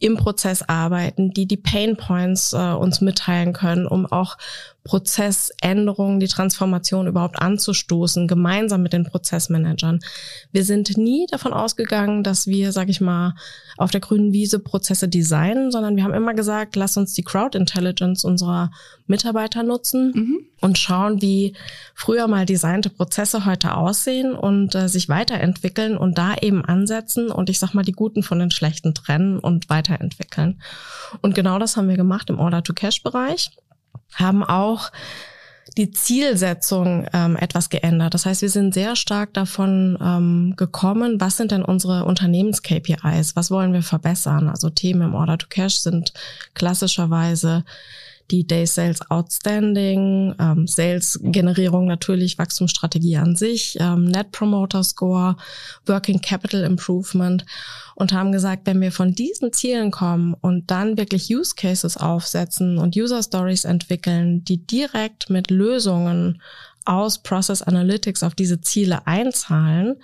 im 0.00 0.16
Prozess 0.16 0.62
arbeiten, 0.62 1.30
die 1.32 1.46
die 1.46 1.56
Pain 1.56 1.96
Points 1.96 2.52
äh, 2.52 2.56
uns 2.56 3.00
mitteilen 3.00 3.52
können, 3.52 3.86
um 3.86 4.06
auch 4.06 4.38
Prozessänderungen, 4.86 6.20
die 6.20 6.28
Transformation 6.28 7.08
überhaupt 7.08 7.42
anzustoßen, 7.42 8.28
gemeinsam 8.28 8.82
mit 8.82 8.92
den 8.92 9.04
Prozessmanagern. 9.04 9.98
Wir 10.52 10.64
sind 10.64 10.96
nie 10.96 11.26
davon 11.30 11.52
ausgegangen, 11.52 12.22
dass 12.22 12.46
wir, 12.46 12.70
sag 12.70 12.88
ich 12.88 13.00
mal, 13.00 13.34
auf 13.76 13.90
der 13.90 14.00
grünen 14.00 14.32
Wiese 14.32 14.60
Prozesse 14.60 15.08
designen, 15.08 15.70
sondern 15.72 15.96
wir 15.96 16.04
haben 16.04 16.14
immer 16.14 16.34
gesagt, 16.34 16.76
lass 16.76 16.96
uns 16.96 17.14
die 17.14 17.24
Crowd 17.24 17.58
Intelligence 17.58 18.24
unserer 18.24 18.70
Mitarbeiter 19.06 19.64
nutzen 19.64 20.12
mhm. 20.14 20.40
und 20.60 20.78
schauen, 20.78 21.20
wie 21.20 21.54
früher 21.94 22.28
mal 22.28 22.46
designte 22.46 22.88
Prozesse 22.88 23.44
heute 23.44 23.74
aussehen 23.76 24.34
und 24.34 24.74
äh, 24.74 24.88
sich 24.88 25.08
weiterentwickeln 25.08 25.96
und 25.96 26.16
da 26.16 26.34
eben 26.40 26.64
ansetzen 26.64 27.30
und 27.30 27.50
ich 27.50 27.58
sag 27.58 27.74
mal 27.74 27.84
die 27.84 27.92
guten 27.92 28.22
von 28.22 28.38
den 28.38 28.50
schlechten 28.50 28.94
trennen 28.94 29.38
und 29.38 29.68
weiterentwickeln. 29.68 30.60
Und 31.20 31.34
genau 31.34 31.58
das 31.58 31.76
haben 31.76 31.88
wir 31.88 31.96
gemacht 31.96 32.30
im 32.30 32.38
Order-to-Cash-Bereich 32.38 33.50
haben 34.16 34.42
auch 34.44 34.90
die 35.76 35.90
Zielsetzung 35.90 37.06
ähm, 37.12 37.36
etwas 37.36 37.68
geändert. 37.68 38.14
Das 38.14 38.24
heißt, 38.24 38.40
wir 38.40 38.48
sind 38.48 38.72
sehr 38.72 38.96
stark 38.96 39.34
davon 39.34 39.98
ähm, 40.00 40.54
gekommen, 40.56 41.20
was 41.20 41.36
sind 41.36 41.50
denn 41.50 41.62
unsere 41.62 42.04
Unternehmens-KPIs, 42.04 43.36
was 43.36 43.50
wollen 43.50 43.74
wir 43.74 43.82
verbessern. 43.82 44.48
Also 44.48 44.70
Themen 44.70 45.02
im 45.02 45.14
Order 45.14 45.36
to 45.36 45.46
Cash 45.48 45.76
sind 45.76 46.14
klassischerweise 46.54 47.64
die 48.30 48.46
Day 48.46 48.66
Sales 48.66 49.00
Outstanding, 49.10 50.34
ähm, 50.38 50.66
Sales-Generierung 50.66 51.86
natürlich, 51.86 52.38
Wachstumsstrategie 52.38 53.16
an 53.16 53.36
sich, 53.36 53.76
ähm, 53.80 54.04
Net 54.04 54.32
Promoter 54.32 54.82
Score, 54.82 55.36
Working 55.86 56.20
Capital 56.20 56.62
Improvement 56.64 57.44
und 57.94 58.12
haben 58.12 58.32
gesagt, 58.32 58.66
wenn 58.66 58.80
wir 58.80 58.92
von 58.92 59.12
diesen 59.12 59.52
Zielen 59.52 59.90
kommen 59.90 60.34
und 60.34 60.70
dann 60.70 60.98
wirklich 60.98 61.34
Use 61.34 61.54
Cases 61.56 61.96
aufsetzen 61.96 62.78
und 62.78 62.96
User 62.96 63.22
Stories 63.22 63.64
entwickeln, 63.64 64.44
die 64.44 64.58
direkt 64.66 65.30
mit 65.30 65.50
Lösungen 65.50 66.42
aus 66.84 67.22
Process 67.22 67.62
Analytics 67.62 68.22
auf 68.22 68.34
diese 68.34 68.60
Ziele 68.60 69.06
einzahlen, 69.06 69.96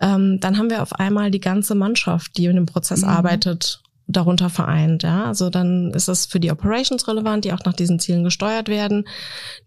ähm, 0.00 0.38
dann 0.40 0.58
haben 0.58 0.70
wir 0.70 0.82
auf 0.82 0.92
einmal 0.94 1.30
die 1.30 1.40
ganze 1.40 1.74
Mannschaft, 1.74 2.36
die 2.36 2.46
in 2.46 2.56
dem 2.56 2.66
Prozess 2.66 3.02
mhm. 3.02 3.08
arbeitet, 3.08 3.82
darunter 4.12 4.50
vereint. 4.50 5.02
Ja? 5.02 5.24
Also 5.24 5.50
dann 5.50 5.90
ist 5.92 6.08
es 6.08 6.26
für 6.26 6.40
die 6.40 6.50
Operations 6.50 7.06
relevant, 7.08 7.44
die 7.44 7.52
auch 7.52 7.64
nach 7.64 7.74
diesen 7.74 7.98
Zielen 7.98 8.24
gesteuert 8.24 8.68
werden, 8.68 9.06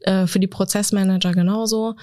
äh, 0.01 0.27
für 0.27 0.39
die 0.39 0.47
Prozessmanager 0.47 1.33
genauso. 1.33 1.95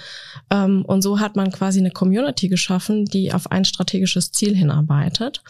Ähm, 0.50 0.85
und 0.85 1.02
so 1.02 1.20
hat 1.20 1.37
man 1.37 1.50
quasi 1.50 1.80
eine 1.80 1.90
Community 1.90 2.49
geschaffen, 2.49 3.04
die 3.04 3.32
auf 3.32 3.50
ein 3.50 3.64
strategisches 3.64 4.32
Ziel 4.32 4.56
hinarbeitet. 4.56 5.42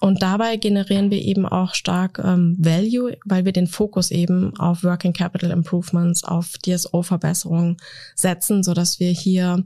Und 0.00 0.22
dabei 0.22 0.56
generieren 0.56 1.10
wir 1.10 1.20
eben 1.20 1.44
auch 1.44 1.74
stark 1.74 2.18
ähm, 2.24 2.56
Value, 2.58 3.18
weil 3.26 3.44
wir 3.44 3.52
den 3.52 3.66
Fokus 3.66 4.10
eben 4.10 4.58
auf 4.58 4.82
Working 4.82 5.12
Capital 5.12 5.50
Improvements, 5.50 6.24
auf 6.24 6.56
DSO-Verbesserungen 6.64 7.76
setzen, 8.14 8.62
so 8.62 8.72
dass 8.72 8.98
wir 8.98 9.10
hier 9.10 9.64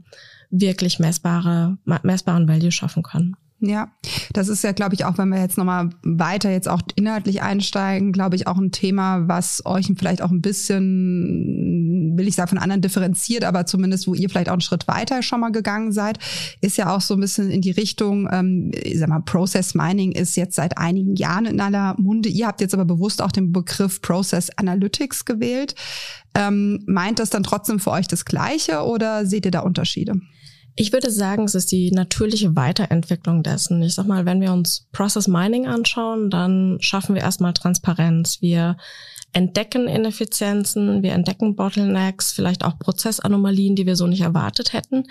wirklich 0.49 0.99
messbare, 0.99 1.77
messbaren 2.03 2.49
Value 2.49 2.71
schaffen 2.71 3.01
können. 3.01 3.37
Ja, 3.61 3.89
das 4.33 4.49
ist 4.49 4.65
ja, 4.65 4.73
glaube 4.73 4.95
ich, 4.95 5.05
auch, 5.05 5.17
wenn 5.17 5.29
wir 5.29 5.39
jetzt 5.39 5.57
nochmal 5.57 5.89
weiter 6.03 6.51
jetzt 6.51 6.67
auch 6.67 6.81
inhaltlich 6.95 7.41
einsteigen, 7.41 8.11
glaube 8.11 8.35
ich, 8.35 8.47
auch 8.47 8.57
ein 8.57 8.71
Thema, 8.71 9.29
was 9.29 9.65
euch 9.65 9.89
vielleicht 9.97 10.21
auch 10.21 10.29
ein 10.29 10.41
bisschen, 10.41 12.15
will 12.17 12.27
ich 12.27 12.35
sagen, 12.35 12.49
von 12.49 12.57
anderen 12.57 12.81
differenziert, 12.81 13.45
aber 13.45 13.65
zumindest, 13.65 14.07
wo 14.07 14.13
ihr 14.13 14.29
vielleicht 14.29 14.49
auch 14.49 14.53
einen 14.53 14.61
Schritt 14.61 14.89
weiter 14.89 15.23
schon 15.23 15.39
mal 15.39 15.53
gegangen 15.53 15.93
seid, 15.93 16.19
ist 16.59 16.77
ja 16.77 16.93
auch 16.93 16.99
so 16.99 17.13
ein 17.13 17.21
bisschen 17.21 17.49
in 17.49 17.61
die 17.61 17.71
Richtung, 17.71 18.27
ähm, 18.29 18.71
ich 18.73 18.99
sag 18.99 19.07
mal, 19.07 19.21
Process 19.21 19.73
Mining 19.73 20.11
ist 20.11 20.35
jetzt 20.35 20.57
seit 20.57 20.77
einigen 20.77 21.15
Jahren 21.15 21.45
in 21.45 21.61
aller 21.61 21.95
Munde. 21.97 22.27
Ihr 22.27 22.47
habt 22.47 22.59
jetzt 22.59 22.73
aber 22.73 22.85
bewusst 22.85 23.21
auch 23.21 23.31
den 23.31 23.53
Begriff 23.53 24.01
Process 24.01 24.49
Analytics 24.57 25.23
gewählt. 25.23 25.75
Ähm, 26.35 26.83
meint 26.87 27.19
das 27.19 27.29
dann 27.29 27.43
trotzdem 27.43 27.79
für 27.79 27.91
euch 27.91 28.09
das 28.09 28.25
Gleiche 28.25 28.83
oder 28.83 29.25
seht 29.25 29.45
ihr 29.45 29.51
da 29.51 29.61
Unterschiede? 29.61 30.19
Ich 30.77 30.91
würde 30.91 31.09
sagen, 31.09 31.45
es 31.45 31.55
ist 31.55 31.71
die 31.71 31.91
natürliche 31.91 32.55
Weiterentwicklung 32.55 33.43
dessen. 33.43 33.81
Ich 33.81 33.95
sag 33.95 34.07
mal, 34.07 34.25
wenn 34.25 34.41
wir 34.41 34.51
uns 34.51 34.87
Process 34.91 35.27
Mining 35.27 35.67
anschauen, 35.67 36.29
dann 36.29 36.77
schaffen 36.81 37.15
wir 37.15 37.21
erstmal 37.21 37.53
Transparenz. 37.53 38.41
Wir 38.41 38.75
entdecken 39.31 39.87
Ineffizienzen, 39.87 41.01
wir 41.01 41.13
entdecken 41.13 41.55
Bottlenecks, 41.55 42.33
vielleicht 42.33 42.65
auch 42.65 42.77
Prozessanomalien, 42.77 43.75
die 43.75 43.85
wir 43.85 43.95
so 43.95 44.07
nicht 44.07 44.21
erwartet 44.21 44.73
hätten. 44.73 45.05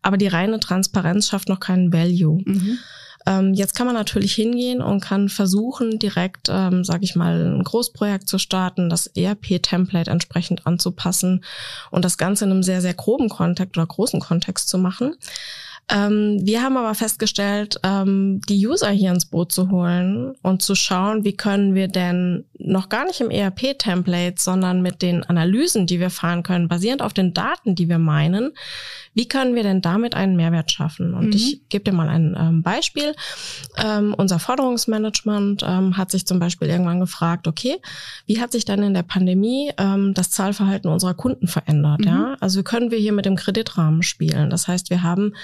Aber 0.00 0.16
die 0.16 0.26
reine 0.26 0.58
Transparenz 0.58 1.28
schafft 1.28 1.48
noch 1.48 1.60
keinen 1.60 1.92
Value. 1.92 2.42
Mhm. 2.44 2.78
Ähm, 3.26 3.54
jetzt 3.54 3.74
kann 3.74 3.86
man 3.86 3.94
natürlich 3.94 4.34
hingehen 4.34 4.80
und 4.80 5.00
kann 5.00 5.28
versuchen, 5.28 5.98
direkt, 5.98 6.48
ähm, 6.50 6.84
sage 6.84 7.04
ich 7.04 7.16
mal, 7.16 7.54
ein 7.58 7.64
Großprojekt 7.64 8.28
zu 8.28 8.38
starten, 8.38 8.88
das 8.88 9.06
ERP-Template 9.08 10.10
entsprechend 10.10 10.66
anzupassen 10.66 11.44
und 11.90 12.04
das 12.04 12.18
Ganze 12.18 12.44
in 12.44 12.50
einem 12.50 12.62
sehr, 12.62 12.80
sehr 12.80 12.94
groben 12.94 13.28
Kontext 13.28 13.76
oder 13.76 13.86
großen 13.86 14.20
Kontext 14.20 14.68
zu 14.68 14.78
machen. 14.78 15.16
Ähm, 15.90 16.40
wir 16.44 16.62
haben 16.62 16.76
aber 16.76 16.94
festgestellt, 16.94 17.80
ähm, 17.82 18.40
die 18.48 18.66
User 18.66 18.90
hier 18.90 19.10
ins 19.10 19.26
Boot 19.26 19.52
zu 19.52 19.70
holen 19.70 20.34
und 20.42 20.62
zu 20.62 20.74
schauen, 20.74 21.24
wie 21.24 21.36
können 21.36 21.74
wir 21.74 21.88
denn 21.88 22.44
noch 22.70 22.88
gar 22.88 23.04
nicht 23.04 23.20
im 23.20 23.30
ERP-Template, 23.30 24.36
sondern 24.38 24.80
mit 24.82 25.02
den 25.02 25.24
Analysen, 25.24 25.86
die 25.86 26.00
wir 26.00 26.10
fahren 26.10 26.42
können, 26.42 26.68
basierend 26.68 27.02
auf 27.02 27.12
den 27.12 27.34
Daten, 27.34 27.74
die 27.74 27.88
wir 27.88 27.98
meinen, 27.98 28.52
wie 29.12 29.26
können 29.26 29.54
wir 29.54 29.62
denn 29.62 29.82
damit 29.82 30.14
einen 30.14 30.36
Mehrwert 30.36 30.70
schaffen? 30.70 31.14
Und 31.14 31.26
mhm. 31.26 31.32
ich 31.32 31.68
gebe 31.68 31.84
dir 31.84 31.92
mal 31.92 32.08
ein 32.08 32.36
ähm, 32.38 32.62
Beispiel. 32.62 33.14
Ähm, 33.76 34.14
unser 34.16 34.38
Forderungsmanagement 34.38 35.64
ähm, 35.66 35.96
hat 35.96 36.10
sich 36.10 36.26
zum 36.26 36.38
Beispiel 36.38 36.68
irgendwann 36.68 37.00
gefragt, 37.00 37.48
okay, 37.48 37.78
wie 38.26 38.40
hat 38.40 38.52
sich 38.52 38.64
dann 38.64 38.82
in 38.82 38.94
der 38.94 39.02
Pandemie 39.02 39.72
ähm, 39.76 40.14
das 40.14 40.30
Zahlverhalten 40.30 40.90
unserer 40.90 41.14
Kunden 41.14 41.48
verändert? 41.48 42.00
Mhm. 42.00 42.06
Ja, 42.06 42.36
also 42.40 42.62
können 42.62 42.90
wir 42.90 42.98
hier 42.98 43.12
mit 43.12 43.26
dem 43.26 43.36
Kreditrahmen 43.36 44.02
spielen. 44.02 44.48
Das 44.48 44.68
heißt, 44.68 44.90
wir 44.90 45.02
haben 45.02 45.34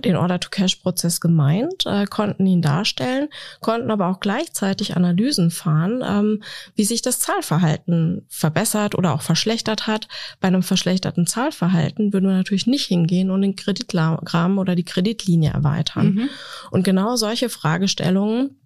den 0.00 0.16
Order-to-Cash-Prozess 0.16 1.20
gemeint, 1.20 1.84
äh, 1.86 2.06
konnten 2.06 2.46
ihn 2.46 2.62
darstellen, 2.62 3.28
konnten 3.60 3.90
aber 3.90 4.08
auch 4.08 4.20
gleichzeitig 4.20 4.96
Analysen 4.96 5.50
fahren, 5.50 6.02
ähm, 6.06 6.42
wie 6.74 6.84
sich 6.84 7.02
das 7.02 7.20
Zahlverhalten 7.20 8.24
verbessert 8.28 8.94
oder 8.94 9.12
auch 9.12 9.22
verschlechtert 9.22 9.86
hat. 9.86 10.08
Bei 10.40 10.48
einem 10.48 10.62
verschlechterten 10.62 11.26
Zahlverhalten 11.26 12.12
würden 12.12 12.28
wir 12.28 12.36
natürlich 12.36 12.66
nicht 12.66 12.86
hingehen 12.86 13.30
und 13.30 13.42
den 13.42 13.56
Kreditrahmen 13.56 14.58
oder 14.58 14.74
die 14.74 14.84
Kreditlinie 14.84 15.50
erweitern. 15.50 16.14
Mhm. 16.14 16.28
Und 16.70 16.84
genau 16.84 17.16
solche 17.16 17.48
Fragestellungen 17.48 18.56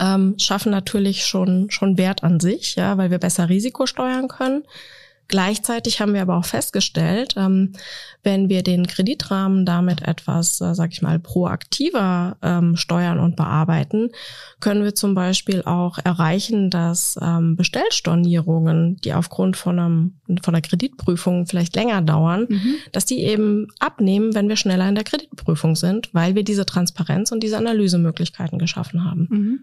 ähm, 0.00 0.34
schaffen 0.38 0.70
natürlich 0.70 1.26
schon, 1.26 1.70
schon 1.70 1.98
Wert 1.98 2.24
an 2.24 2.40
sich, 2.40 2.76
ja, 2.76 2.96
weil 2.96 3.10
wir 3.10 3.18
besser 3.18 3.48
Risiko 3.48 3.86
steuern 3.86 4.28
können. 4.28 4.64
Gleichzeitig 5.28 6.00
haben 6.00 6.14
wir 6.14 6.22
aber 6.22 6.38
auch 6.38 6.46
festgestellt, 6.46 7.34
ähm, 7.36 7.74
wenn 8.22 8.48
wir 8.48 8.62
den 8.62 8.86
Kreditrahmen 8.86 9.66
damit 9.66 10.00
etwas, 10.00 10.58
äh, 10.62 10.74
sag 10.74 10.90
ich 10.92 11.02
mal, 11.02 11.18
proaktiver 11.18 12.38
ähm, 12.42 12.76
steuern 12.76 13.20
und 13.20 13.36
bearbeiten, 13.36 14.08
können 14.60 14.84
wir 14.84 14.94
zum 14.94 15.14
Beispiel 15.14 15.62
auch 15.62 15.98
erreichen, 15.98 16.70
dass 16.70 17.18
ähm, 17.20 17.56
Bestellstornierungen, 17.56 18.96
die 19.04 19.12
aufgrund 19.12 19.58
von, 19.58 19.78
einem, 19.78 20.20
von 20.42 20.54
einer 20.54 20.62
Kreditprüfung 20.62 21.46
vielleicht 21.46 21.76
länger 21.76 22.00
dauern, 22.00 22.46
mhm. 22.48 22.76
dass 22.92 23.04
die 23.04 23.20
eben 23.20 23.68
abnehmen, 23.80 24.34
wenn 24.34 24.48
wir 24.48 24.56
schneller 24.56 24.88
in 24.88 24.94
der 24.94 25.04
Kreditprüfung 25.04 25.76
sind, 25.76 26.08
weil 26.14 26.36
wir 26.36 26.42
diese 26.42 26.64
Transparenz 26.64 27.32
und 27.32 27.42
diese 27.42 27.58
Analysemöglichkeiten 27.58 28.58
geschaffen 28.58 29.04
haben. 29.04 29.28
Mhm. 29.30 29.60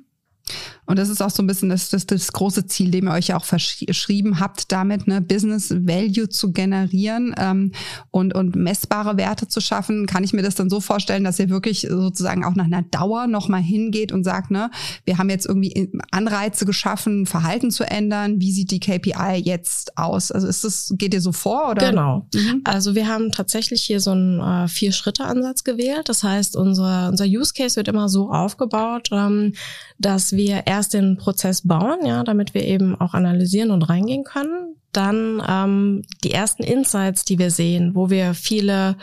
Und 0.86 1.00
das 1.00 1.10
ist 1.10 1.22
auch 1.22 1.30
so 1.30 1.42
ein 1.42 1.48
bisschen 1.48 1.70
das, 1.70 1.90
das, 1.90 2.06
das 2.06 2.32
große 2.32 2.68
Ziel, 2.68 2.92
dem 2.92 3.08
ihr 3.08 3.14
euch 3.14 3.28
ja 3.28 3.38
auch 3.38 3.46
verschrieben 3.46 4.40
habt, 4.40 4.72
damit 4.72 5.08
ne, 5.08 5.22
Business 5.22 5.72
Value 5.72 6.30
zu 6.30 6.52
generieren 6.52 7.34
ähm, 7.38 7.72
und, 8.12 8.36
und 8.36 8.56
messbare 8.56 9.18
Werte 9.18 9.48
zu 9.48 9.62
schaffen. 9.62 10.06
Kann 10.06 10.24
ich 10.24 10.34
mir 10.34 10.44
das 10.44 10.56
dann 10.56 10.70
so 10.70 10.80
vorstellen, 10.82 11.24
dass 11.24 11.40
ihr 11.40 11.50
wirklich 11.50 11.88
sozusagen 11.90 12.46
auch 12.46 12.56
nach 12.56 12.66
einer 12.66 12.84
Dauer 12.84 13.28
nochmal 13.28 13.62
hingeht 13.62 14.12
und 14.12 14.24
sagt, 14.24 14.52
ne, 14.52 14.70
wir 15.06 15.18
haben 15.18 15.30
jetzt 15.30 15.46
irgendwie 15.46 15.92
Anreize 16.12 16.66
geschaffen, 16.66 17.26
Verhalten 17.26 17.72
zu 17.72 17.84
ändern. 17.84 18.40
Wie 18.40 18.52
sieht 18.52 18.72
die 18.72 18.80
KPI 18.80 19.42
jetzt 19.44 19.98
aus? 19.98 20.32
Also 20.32 20.48
ist 20.48 20.64
das, 20.64 20.94
geht 20.98 21.14
ihr 21.14 21.22
so 21.22 21.32
vor? 21.32 21.72
Oder? 21.72 21.90
Genau. 21.90 22.28
Mhm. 22.34 22.62
Also 22.64 22.96
wir 22.96 23.08
haben 23.08 23.32
tatsächlich 23.32 23.82
hier 23.82 24.00
so 24.00 24.12
einen 24.12 24.40
äh, 24.40 24.68
Vier-Schritte-Ansatz 24.68 25.64
gewählt. 25.64 26.10
Das 26.10 26.24
heißt, 26.24 26.56
unser, 26.56 27.10
unser 27.10 27.26
Use 27.26 27.54
Case 27.54 27.76
wird 27.76 27.88
immer 27.88 28.10
so 28.10 28.30
aufgebaut, 28.32 29.10
ähm, 29.12 29.54
dass 29.98 30.34
wir 30.34 30.64
erst 30.66 30.94
den 30.94 31.18
Prozess 31.18 31.68
bauen, 31.68 32.06
ja, 32.06 32.24
damit 32.24 32.54
wir 32.54 32.64
eben 32.64 33.00
auch 33.00 33.14
analysieren 33.14 33.72
und 33.72 33.84
reingehen 33.84 34.24
können. 34.24 34.76
Dann 34.92 35.44
ähm, 35.48 36.04
die 36.24 36.32
ersten 36.32 36.64
Insights, 36.64 37.26
die 37.26 37.38
wir 37.38 37.52
sehen, 37.52 37.96
wo 37.96 38.10
wir 38.10 38.34
viele 38.34 38.96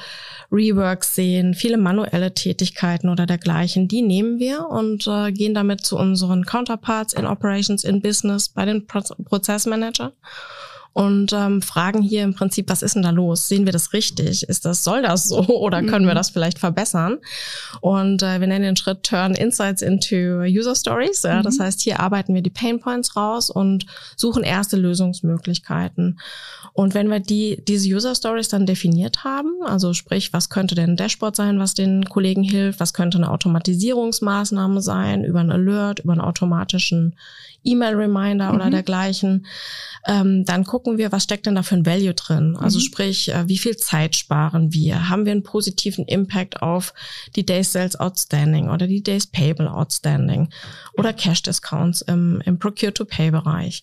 Reworks 0.51 1.15
sehen, 1.15 1.53
viele 1.55 1.77
manuelle 1.77 2.33
Tätigkeiten 2.33 3.11
oder 3.11 3.27
dergleichen, 3.27 3.89
die 3.89 4.01
nehmen 4.01 4.39
wir 4.39 4.69
und 4.69 5.07
äh, 5.07 5.33
gehen 5.33 5.53
damit 5.53 5.85
zu 5.85 5.99
unseren 5.99 6.45
Counterparts 6.47 7.13
in 7.13 7.27
Operations, 7.27 7.85
in 7.85 8.01
Business, 8.01 8.49
bei 8.49 8.65
den 8.65 8.87
Pro 8.87 9.01
Prozessmanagern 9.25 10.13
und 10.93 11.33
ähm, 11.33 11.63
fragen 11.63 12.03
hier 12.03 12.23
im 12.23 12.35
Prinzip, 12.35 12.69
was 12.69 12.83
ist 12.83 12.97
denn 12.97 13.03
da 13.03 13.11
los? 13.11 13.49
Sehen 13.49 13.65
wir 13.65 13.73
das 13.73 13.93
richtig? 13.93 14.49
Ist 14.49 14.65
das, 14.65 14.85
soll 14.85 15.03
das 15.03 15.25
so 15.25 15.41
oder 15.61 15.83
können 15.83 16.05
mhm. 16.05 16.11
wir 16.11 16.15
das 16.15 16.31
vielleicht 16.31 16.59
verbessern? 16.59 17.19
Und 17.81 18.23
äh, 18.23 18.41
wir 18.41 18.47
nennen 18.47 18.65
den 18.65 18.77
Schritt 18.77 19.03
Turn 19.03 19.35
Insights 19.35 19.81
into 19.83 20.43
User 20.43 20.75
Stories. 20.75 21.23
Ja? 21.23 21.39
Mhm. 21.39 21.43
Das 21.45 21.59
heißt, 21.59 21.81
hier 21.81 22.01
arbeiten 22.01 22.35
wir 22.35 22.43
die 22.43 22.51
Pain 22.51 22.79
Points 22.81 23.17
raus 23.17 23.49
und 23.49 23.87
suchen 24.17 24.43
erste 24.43 24.77
Lösungsmöglichkeiten. 24.77 26.19
Und 26.75 26.95
wenn 26.95 27.11
wir 27.11 27.21
die, 27.21 27.63
diese 27.67 27.89
User 27.89 28.15
Stories 28.15 28.49
dann 28.49 28.67
definiert 28.67 29.25
haben, 29.25 29.51
also 29.65 29.93
sprich, 29.93 30.33
was 30.33 30.49
könnte 30.49 30.75
denn 30.75 30.91
ein 30.91 30.97
Dashboard 30.97 31.37
sein, 31.37 31.59
was 31.59 31.75
den 31.75 32.05
Kollegen 32.07 32.43
hilft, 32.43 32.81
was 32.81 32.95
könnte 32.95 33.19
eine 33.19 33.31
Automatisierungsmaßnahme 33.31 34.81
sein, 34.81 35.25
über 35.25 35.41
einen 35.41 35.53
Alert, 35.53 36.01
über 36.01 36.13
einen 36.13 36.23
automatischen 36.23 37.15
E-Mail-Reminder 37.65 38.49
mhm. 38.49 38.55
oder 38.55 38.71
dergleichen. 38.71 39.47
Ähm, 40.07 40.45
dann 40.45 40.65
gucken 40.65 40.82
wir, 40.87 41.13
was 41.13 41.25
steckt 41.25 41.47
denn 41.47 41.55
da 41.55 41.63
für 41.63 41.75
ein 41.75 41.87
Value 41.87 42.15
drin? 42.15 42.57
Also 42.57 42.79
mhm. 42.79 42.83
sprich, 42.83 43.29
äh, 43.33 43.49
wie 43.49 43.59
viel 43.59 43.77
Zeit 43.77 44.17
sparen 44.17 44.73
wir? 44.73 45.09
Haben 45.09 45.25
wir 45.25 45.33
einen 45.33 45.43
positiven 45.43 46.05
Impact 46.07 46.63
auf 46.63 46.93
die 47.37 47.47
Days 47.47 47.73
Sales 47.73 47.97
Outstanding 47.97 48.69
oder 48.69 48.87
die 48.87 49.03
Days 49.03 49.27
Payable 49.27 49.73
Outstanding 49.73 50.49
oder 50.97 51.13
Cash 51.13 51.43
Discounts 51.43 52.03
im, 52.03 52.43
im 52.45 52.59
Procure-to-Pay-Bereich? 52.59 53.83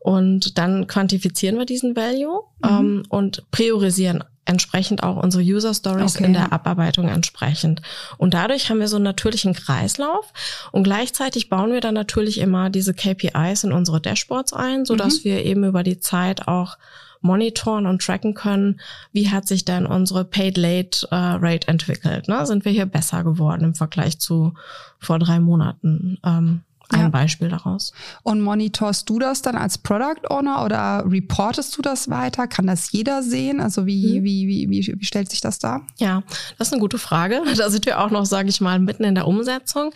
Und 0.00 0.58
dann 0.58 0.88
quantifizieren 0.88 1.58
wir 1.58 1.64
diesen 1.64 1.94
Value 1.94 2.42
mhm. 2.62 2.68
ähm, 2.68 3.02
und 3.08 3.50
priorisieren 3.52 4.24
entsprechend 4.44 5.02
auch 5.02 5.22
unsere 5.22 5.42
User 5.42 5.72
Stories 5.72 6.16
okay. 6.16 6.24
in 6.24 6.32
der 6.32 6.52
Abarbeitung 6.52 7.08
entsprechend. 7.08 7.80
Und 8.18 8.34
dadurch 8.34 8.68
haben 8.68 8.80
wir 8.80 8.88
so 8.88 8.96
einen 8.96 9.04
natürlichen 9.04 9.54
Kreislauf 9.54 10.32
und 10.72 10.82
gleichzeitig 10.82 11.48
bauen 11.48 11.72
wir 11.72 11.80
dann 11.80 11.94
natürlich 11.94 12.38
immer 12.38 12.68
diese 12.68 12.94
KPIs 12.94 13.64
in 13.64 13.72
unsere 13.72 14.00
Dashboards 14.00 14.52
ein, 14.52 14.84
so 14.84 14.96
dass 14.96 15.18
mhm. 15.18 15.24
wir 15.24 15.44
eben 15.44 15.64
über 15.64 15.82
die 15.82 16.00
Zeit 16.00 16.48
auch 16.48 16.76
monitoren 17.22 17.86
und 17.86 18.02
tracken 18.02 18.34
können, 18.34 18.80
wie 19.12 19.30
hat 19.30 19.46
sich 19.46 19.64
denn 19.64 19.86
unsere 19.86 20.24
Paid 20.24 20.56
Late 20.56 21.06
äh, 21.10 21.14
Rate 21.14 21.68
entwickelt. 21.68 22.26
Ne? 22.28 22.44
Sind 22.46 22.64
wir 22.64 22.72
hier 22.72 22.86
besser 22.86 23.22
geworden 23.22 23.62
im 23.62 23.74
Vergleich 23.74 24.18
zu 24.18 24.54
vor 24.98 25.20
drei 25.20 25.38
Monaten? 25.38 26.18
Ähm, 26.24 26.62
ein 26.92 27.00
ja. 27.00 27.08
Beispiel 27.08 27.48
daraus. 27.48 27.92
Und 28.22 28.40
monitorst 28.40 29.08
du 29.08 29.18
das 29.18 29.42
dann 29.42 29.56
als 29.56 29.78
Product 29.78 30.28
Owner 30.28 30.64
oder 30.64 31.04
reportest 31.06 31.76
du 31.76 31.82
das 31.82 32.10
weiter? 32.10 32.46
Kann 32.46 32.66
das 32.66 32.92
jeder 32.92 33.22
sehen? 33.22 33.60
Also 33.60 33.86
wie, 33.86 34.20
mhm. 34.20 34.24
wie, 34.24 34.48
wie, 34.48 34.70
wie, 34.70 34.94
wie 34.98 35.04
stellt 35.04 35.30
sich 35.30 35.40
das 35.40 35.58
dar? 35.58 35.86
Ja, 35.98 36.22
das 36.58 36.68
ist 36.68 36.72
eine 36.72 36.80
gute 36.80 36.98
Frage. 36.98 37.42
Da 37.62 37.70
sind 37.70 37.86
wir 37.86 38.00
auch 38.00 38.10
noch, 38.10 38.26
sage 38.26 38.48
ich 38.48 38.60
mal, 38.60 38.80
mitten 38.80 39.04
in 39.04 39.14
der 39.14 39.28
Umsetzung. 39.28 39.92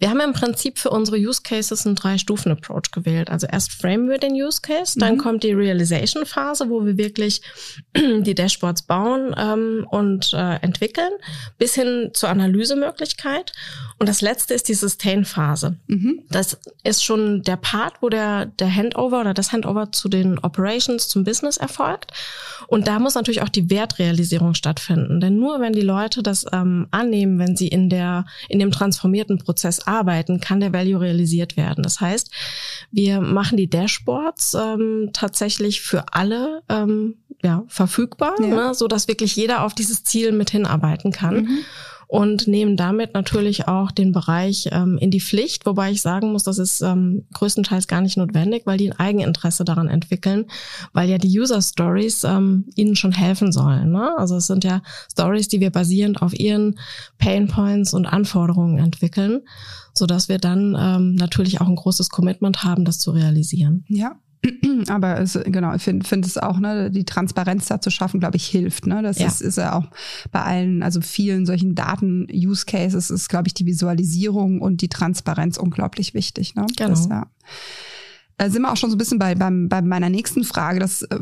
Wir 0.00 0.10
haben 0.10 0.20
im 0.20 0.32
Prinzip 0.32 0.78
für 0.78 0.90
unsere 0.90 1.16
Use 1.16 1.42
Cases 1.42 1.86
einen 1.86 1.94
Drei-Stufen-Approach 1.94 2.90
gewählt. 2.90 3.30
Also 3.30 3.46
erst 3.46 3.72
framen 3.72 4.08
wir 4.08 4.18
den 4.18 4.32
Use 4.32 4.60
Case, 4.60 4.98
dann 4.98 5.14
mhm. 5.14 5.18
kommt 5.18 5.42
die 5.44 5.52
Realization-Phase, 5.52 6.70
wo 6.70 6.84
wir 6.84 6.96
wirklich 6.96 7.42
die 7.96 8.34
Dashboards 8.34 8.82
bauen 8.82 9.34
ähm, 9.38 9.86
und 9.90 10.32
äh, 10.32 10.56
entwickeln, 10.56 11.10
bis 11.58 11.74
hin 11.74 12.10
zur 12.14 12.30
Analysemöglichkeit. 12.30 13.52
Und 13.98 14.08
das 14.08 14.20
letzte 14.20 14.54
ist 14.54 14.68
die 14.68 14.74
Sustain-Phase. 14.74 15.76
Mhm. 15.86 16.24
Das 16.34 16.58
ist 16.82 17.04
schon 17.04 17.42
der 17.42 17.56
Part, 17.56 17.94
wo 18.00 18.08
der, 18.08 18.46
der 18.46 18.74
Handover 18.74 19.20
oder 19.20 19.34
das 19.34 19.52
Handover 19.52 19.92
zu 19.92 20.08
den 20.08 20.40
Operations, 20.40 21.06
zum 21.06 21.22
Business 21.22 21.58
erfolgt. 21.58 22.10
Und 22.66 22.88
da 22.88 22.98
muss 22.98 23.14
natürlich 23.14 23.42
auch 23.42 23.48
die 23.48 23.70
Wertrealisierung 23.70 24.54
stattfinden. 24.54 25.20
Denn 25.20 25.38
nur 25.38 25.60
wenn 25.60 25.72
die 25.72 25.80
Leute 25.80 26.24
das 26.24 26.44
ähm, 26.52 26.88
annehmen, 26.90 27.38
wenn 27.38 27.54
sie 27.54 27.68
in 27.68 27.88
der, 27.88 28.26
in 28.48 28.58
dem 28.58 28.72
transformierten 28.72 29.38
Prozess 29.38 29.86
arbeiten, 29.86 30.40
kann 30.40 30.58
der 30.58 30.72
Value 30.72 31.00
realisiert 31.00 31.56
werden. 31.56 31.84
Das 31.84 32.00
heißt, 32.00 32.32
wir 32.90 33.20
machen 33.20 33.56
die 33.56 33.70
Dashboards 33.70 34.54
ähm, 34.54 35.10
tatsächlich 35.12 35.82
für 35.82 36.12
alle 36.12 36.62
ähm, 36.68 37.14
ja, 37.44 37.62
verfügbar, 37.68 38.34
ja. 38.40 38.46
Ne, 38.46 38.74
so 38.74 38.88
dass 38.88 39.06
wirklich 39.06 39.36
jeder 39.36 39.62
auf 39.62 39.74
dieses 39.74 40.02
Ziel 40.02 40.32
mit 40.32 40.50
hinarbeiten 40.50 41.12
kann. 41.12 41.44
Mhm 41.44 41.58
und 42.06 42.46
nehmen 42.46 42.76
damit 42.76 43.14
natürlich 43.14 43.68
auch 43.68 43.90
den 43.90 44.12
Bereich 44.12 44.68
ähm, 44.72 44.98
in 44.98 45.10
die 45.10 45.20
Pflicht, 45.20 45.66
wobei 45.66 45.90
ich 45.90 46.02
sagen 46.02 46.32
muss, 46.32 46.42
das 46.42 46.58
ist 46.58 46.80
ähm, 46.80 47.26
größtenteils 47.32 47.88
gar 47.88 48.00
nicht 48.00 48.16
notwendig, 48.16 48.62
weil 48.66 48.78
die 48.78 48.90
ein 48.90 48.98
Eigeninteresse 48.98 49.64
daran 49.64 49.88
entwickeln, 49.88 50.46
weil 50.92 51.08
ja 51.08 51.18
die 51.18 51.38
User 51.38 51.60
Stories 51.62 52.24
ähm, 52.24 52.66
ihnen 52.76 52.96
schon 52.96 53.12
helfen 53.12 53.52
sollen. 53.52 53.90
Ne? 53.92 54.16
Also 54.16 54.36
es 54.36 54.46
sind 54.46 54.64
ja 54.64 54.82
Stories, 55.10 55.48
die 55.48 55.60
wir 55.60 55.70
basierend 55.70 56.22
auf 56.22 56.38
ihren 56.38 56.78
Pain 57.18 57.48
Points 57.48 57.94
und 57.94 58.06
Anforderungen 58.06 58.78
entwickeln, 58.78 59.42
so 59.92 60.06
dass 60.06 60.28
wir 60.28 60.38
dann 60.38 60.76
ähm, 60.78 61.14
natürlich 61.14 61.60
auch 61.60 61.68
ein 61.68 61.76
großes 61.76 62.10
Commitment 62.10 62.64
haben, 62.64 62.84
das 62.84 62.98
zu 62.98 63.10
realisieren. 63.10 63.84
Ja, 63.88 64.16
aber 64.88 65.20
es, 65.20 65.38
genau, 65.44 65.74
ich 65.74 65.82
finde 65.82 66.06
find 66.06 66.26
es 66.26 66.38
auch, 66.38 66.58
ne, 66.58 66.90
die 66.90 67.04
Transparenz 67.04 67.66
da 67.66 67.80
zu 67.80 67.90
schaffen, 67.90 68.20
glaube 68.20 68.36
ich, 68.36 68.46
hilft. 68.46 68.86
Ne? 68.86 69.02
Das 69.02 69.18
ja. 69.18 69.26
ist, 69.26 69.40
ist 69.40 69.58
ja 69.58 69.74
auch 69.74 69.86
bei 70.32 70.42
allen, 70.42 70.82
also 70.82 71.00
vielen 71.00 71.46
solchen 71.46 71.74
Daten-Use-Cases 71.74 73.10
ist, 73.10 73.28
glaube 73.28 73.48
ich, 73.48 73.54
die 73.54 73.66
Visualisierung 73.66 74.60
und 74.60 74.80
die 74.80 74.88
Transparenz 74.88 75.56
unglaublich 75.56 76.14
wichtig. 76.14 76.54
Ne? 76.54 76.66
Genau. 76.76 76.90
Das, 76.90 77.06
ja 77.06 77.26
äh, 78.38 78.50
sind 78.50 78.62
wir 78.62 78.72
auch 78.72 78.76
schon 78.76 78.90
so 78.90 78.96
ein 78.96 78.98
bisschen 78.98 79.18
bei, 79.18 79.34
beim, 79.34 79.68
bei 79.68 79.80
meiner 79.82 80.08
nächsten 80.08 80.44
Frage. 80.44 80.80
Das 80.80 81.02
äh, 81.02 81.18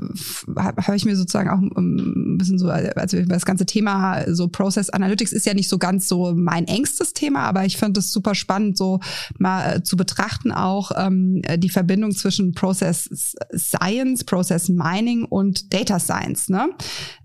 habe 0.57 0.96
ich 0.96 1.05
mir 1.05 1.16
sozusagen 1.16 1.51
auch 1.51 1.77
um, 1.77 1.96
ein 2.35 2.38
bisschen 2.38 2.59
so, 2.59 2.68
also 2.68 3.22
das 3.25 3.44
ganze 3.44 3.66
Thema 3.66 4.25
so 4.33 4.48
Process 4.48 4.90
Analytics 4.90 5.33
ist 5.33 5.46
ja 5.46 5.55
nicht 5.55 5.68
so 5.68 5.79
ganz 5.79 6.09
so 6.09 6.33
mein 6.35 6.66
engstes 6.66 7.12
Thema, 7.12 7.40
aber 7.40 7.64
ich 7.64 7.77
finde 7.77 8.01
es 8.01 8.12
super 8.12 8.35
spannend, 8.35 8.79
so 8.79 9.01
mal 9.38 9.77
äh, 9.77 9.83
zu 9.83 9.96
betrachten 9.96 10.53
auch 10.53 10.90
ähm, 10.96 11.42
die 11.59 11.70
Verbindung 11.70 12.12
zwischen 12.12 12.53
Process 12.53 13.11
Science, 13.55 14.25
Process 14.25 14.68
Mining 14.68 15.25
und 15.25 15.72
Data 15.72 15.98
Science. 15.98 16.48
Ne? 16.48 16.70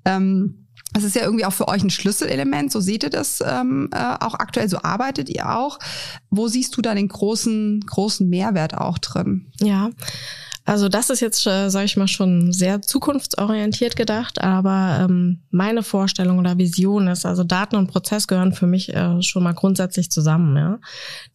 Ähm, 0.06 0.67
das 0.98 1.04
ist 1.04 1.16
ja 1.16 1.24
irgendwie 1.24 1.46
auch 1.46 1.54
für 1.54 1.68
euch 1.68 1.84
ein 1.84 1.92
Schlüsselelement, 1.92 2.72
so 2.72 2.80
seht 2.80 3.04
ihr 3.04 3.12
das 3.12 3.44
ähm, 3.46 3.90
äh, 3.94 4.16
auch 4.20 4.34
aktuell, 4.34 4.68
so 4.68 4.80
arbeitet 4.82 5.30
ihr 5.30 5.56
auch. 5.56 5.78
Wo 6.32 6.48
siehst 6.48 6.76
du 6.76 6.82
da 6.82 6.96
den 6.96 7.08
großen, 7.08 7.82
großen 7.82 8.28
Mehrwert 8.28 8.76
auch 8.76 8.98
drin? 8.98 9.46
Ja, 9.62 9.92
also 10.68 10.90
das 10.90 11.10
ist 11.10 11.22
jetzt, 11.22 11.48
äh, 11.48 11.70
sage 11.70 11.86
ich 11.86 11.96
mal, 11.96 12.10
schon 12.10 12.52
sehr 12.52 12.82
zukunftsorientiert 12.82 13.96
gedacht, 13.96 14.42
aber 14.42 15.06
ähm, 15.06 15.40
meine 15.50 15.82
Vorstellung 15.82 16.40
oder 16.40 16.58
Vision 16.58 17.08
ist, 17.08 17.26
also 17.26 17.46
Daten 17.46 17.78
und 17.78 17.88
Prozess 17.88 18.28
gehören 18.28 18.52
für 18.52 18.68
mich 18.68 18.94
äh, 18.94 19.22
schon 19.22 19.44
mal 19.44 19.54
grundsätzlich 19.54 20.12
zusammen. 20.12 20.58
Ja? 20.58 20.80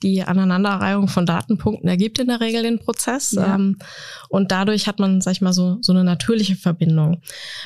Die 0.02 0.22
Aneinanderreihung 0.22 1.08
von 1.08 1.24
Datenpunkten 1.24 1.88
ergibt 1.88 2.18
in 2.18 2.26
der 2.26 2.40
Regel 2.40 2.62
den 2.62 2.78
Prozess 2.78 3.32
ja. 3.32 3.54
ähm, 3.54 3.78
und 4.28 4.52
dadurch 4.52 4.86
hat 4.86 4.98
man, 4.98 5.22
sag 5.22 5.32
ich 5.32 5.40
mal, 5.40 5.54
so, 5.54 5.78
so 5.80 5.92
eine 5.92 6.04
natürliche 6.04 6.56
Verbindung. 6.56 7.22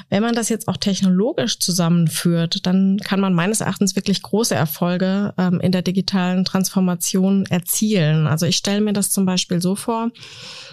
Wenn 0.09 0.23
man 0.23 0.37
das 0.37 0.49
jetzt 0.49 0.69
auch 0.69 0.77
technologisch 0.77 1.59
zusammenführt, 1.59 2.65
dann 2.65 2.99
kann 3.03 3.19
man 3.19 3.35
meines 3.35 3.61
Erachtens 3.61 3.97
wirklich 3.97 4.23
große 4.23 4.55
Erfolge 4.55 5.35
ähm, 5.37 5.59
in 5.59 5.73
der 5.73 5.83
digitalen 5.83 6.45
Transformation 6.45 7.45
erzielen. 7.47 8.29
Also 8.29 8.47
ich 8.47 8.57
stelle 8.57 8.83
mir 8.83 8.93
das 8.93 9.11
zum 9.11 9.27
Beispiel 9.27 9.61
so 9.61 9.75
vor, 9.75 10.13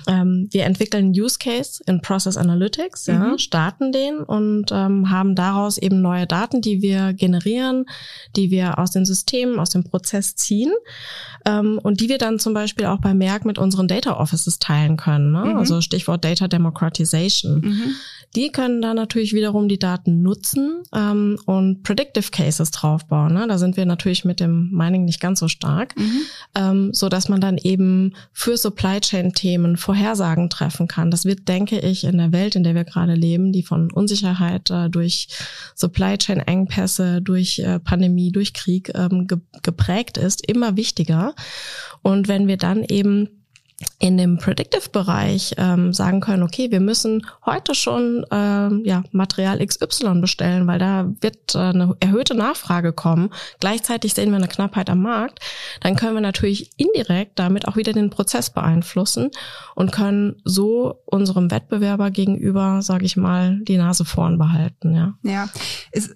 ähm, 0.08 0.50
wir 0.52 0.66
entwickeln 0.66 0.83
Use 0.92 1.38
Case 1.40 1.84
in 1.86 2.02
Process 2.02 2.38
Analytics, 2.38 3.08
ja, 3.08 3.20
mhm. 3.20 3.38
starten 3.38 3.92
den 3.92 4.20
und 4.20 4.72
ähm, 4.72 5.10
haben 5.10 5.36
daraus 5.36 5.78
eben 5.78 6.02
neue 6.02 6.28
Daten, 6.28 6.62
die 6.62 6.82
wir 6.82 7.14
generieren, 7.14 7.86
die 8.36 8.52
wir 8.52 8.80
aus 8.80 8.92
den 8.92 9.06
Systemen, 9.06 9.60
aus 9.60 9.70
dem 9.70 9.84
Prozess 9.84 10.36
ziehen 10.36 10.72
ähm, 11.46 11.80
und 11.82 12.00
die 12.00 12.10
wir 12.10 12.18
dann 12.18 12.40
zum 12.40 12.54
Beispiel 12.54 12.86
auch 12.86 13.00
bei 13.00 13.14
Merck 13.14 13.46
mit 13.46 13.58
unseren 13.58 13.88
Data 13.88 14.20
Offices 14.20 14.60
teilen 14.60 14.98
können. 14.98 15.32
Ne? 15.32 15.46
Mhm. 15.46 15.58
Also 15.58 15.82
Stichwort 15.82 16.24
Data 16.24 16.48
Democratization. 16.48 17.62
Mhm. 17.62 17.96
Die 18.36 18.52
können 18.52 18.82
dann 18.82 18.96
natürlich 18.96 19.34
wiederum 19.34 19.68
die 19.68 19.78
Daten 19.78 20.24
nutzen 20.24 20.84
ähm, 20.94 21.38
und 21.46 21.84
Predictive 21.84 22.32
Cases 22.32 22.72
draufbauen. 22.72 23.34
Ne? 23.34 23.46
Da 23.48 23.58
sind 23.60 23.78
wir 23.78 23.86
natürlich 23.86 24.26
mit 24.26 24.40
dem 24.40 24.72
Mining 24.72 25.06
nicht 25.06 25.20
ganz 25.20 25.40
so 25.40 25.48
stark, 25.48 25.96
mhm. 25.98 26.22
ähm, 26.56 26.94
so 26.94 27.10
dass 27.10 27.30
man 27.30 27.42
dann 27.42 27.58
eben 27.58 28.16
für 28.32 28.58
Supply 28.58 29.00
Chain 29.02 29.34
Themen 29.34 29.78
Vorhersagen 29.78 30.50
treffen 30.50 30.88
kann. 30.88 31.12
Das 31.12 31.26
wird, 31.26 31.48
denke 31.48 31.80
ich, 31.80 32.06
in 32.06 32.18
der 32.18 32.32
Welt, 32.32 32.56
in 32.56 32.64
der 32.64 32.74
wir 32.74 32.86
gerade 32.86 33.14
leben, 33.14 33.52
die 33.52 33.64
von 33.64 33.92
Unsicherheit 33.92 34.72
äh, 34.72 34.90
durch 34.90 35.28
Supply 35.76 36.18
Chain 36.18 36.40
Engpässe, 36.40 37.22
durch 37.22 37.60
äh, 37.60 37.80
Pandemie, 37.80 38.32
durch 38.32 38.54
Krieg 38.54 38.92
ähm, 38.96 39.28
ge 39.28 39.38
geprägt 39.62 40.18
ist, 40.18 40.48
immer 40.48 40.76
wichtiger. 40.76 41.36
Und 42.02 42.28
wenn 42.28 42.48
wir 42.48 42.58
dann 42.58 42.84
eben 42.84 43.30
in 44.00 44.18
dem 44.18 44.38
Predictive-Bereich 44.38 45.56
ähm, 45.58 45.94
sagen 45.94 46.20
können, 46.20 46.44
okay, 46.44 46.72
wir 46.72 46.80
müssen 46.80 47.26
heute 47.46 47.76
schon 47.76 48.26
ähm, 48.32 48.82
ja, 48.86 49.04
Material 49.12 49.66
XY 49.66 50.20
bestellen, 50.22 50.68
weil 50.68 50.80
da 50.80 51.12
wird 51.22 51.56
äh, 51.56 51.60
eine 51.60 51.96
erhöhte 52.00 52.36
Nachfrage 52.36 52.94
kommen. 52.94 53.30
Gleichzeitig 53.60 54.14
sehen 54.14 54.30
wir 54.30 54.38
eine 54.38 54.48
Knappheit 54.48 54.90
am 54.90 55.02
Markt. 55.02 55.40
Dann 55.82 55.96
können 55.96 56.16
wir 56.16 56.22
natürlich 56.22 56.72
indirekt 56.78 57.40
damit 57.40 57.68
auch 57.68 57.76
wieder 57.76 57.94
den 57.94 58.10
Prozess 58.10 58.50
beeinflussen 58.50 59.32
und 59.76 59.92
können 59.92 60.42
so 60.44 61.02
unserem 61.06 61.52
Wettbewerber 61.52 62.12
gegenüber, 62.12 62.82
sage 62.82 63.06
ich 63.06 63.18
mal, 63.18 63.60
die 63.62 63.78
Nase 63.78 64.06
vorn 64.06 64.38
behalten. 64.38 64.96
Ja, 64.96 65.14
ja. 65.24 65.50
Ist 65.92 66.16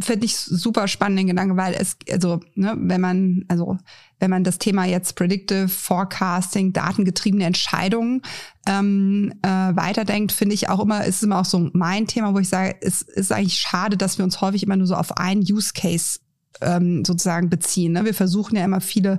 finde 0.00 0.26
ich 0.26 0.36
super 0.36 0.88
spannenden 0.88 1.26
Gedanke, 1.28 1.56
weil 1.56 1.74
es, 1.74 1.96
also, 2.10 2.40
ne, 2.54 2.74
wenn 2.78 3.00
man, 3.00 3.44
also 3.48 3.78
wenn 4.20 4.30
man 4.30 4.44
das 4.44 4.58
Thema 4.58 4.84
jetzt 4.84 5.16
Predictive 5.16 5.68
Forecasting, 5.68 6.72
datengetriebene 6.72 7.44
Entscheidungen 7.44 8.22
ähm, 8.66 9.32
äh, 9.42 9.48
weiterdenkt, 9.48 10.32
finde 10.32 10.54
ich 10.54 10.68
auch 10.68 10.80
immer, 10.80 11.04
ist 11.04 11.22
immer 11.22 11.40
auch 11.40 11.44
so 11.44 11.70
mein 11.72 12.06
Thema, 12.06 12.34
wo 12.34 12.38
ich 12.38 12.48
sage, 12.48 12.76
es 12.80 13.02
ist 13.02 13.32
eigentlich 13.32 13.58
schade, 13.58 13.96
dass 13.96 14.18
wir 14.18 14.24
uns 14.24 14.40
häufig 14.40 14.62
immer 14.62 14.76
nur 14.76 14.86
so 14.86 14.94
auf 14.94 15.16
einen 15.16 15.42
Use 15.42 15.72
Case 15.74 16.20
ähm, 16.60 17.04
sozusagen 17.04 17.48
beziehen. 17.48 17.92
Ne? 17.92 18.04
Wir 18.04 18.14
versuchen 18.14 18.56
ja 18.56 18.64
immer 18.64 18.80
viele 18.80 19.18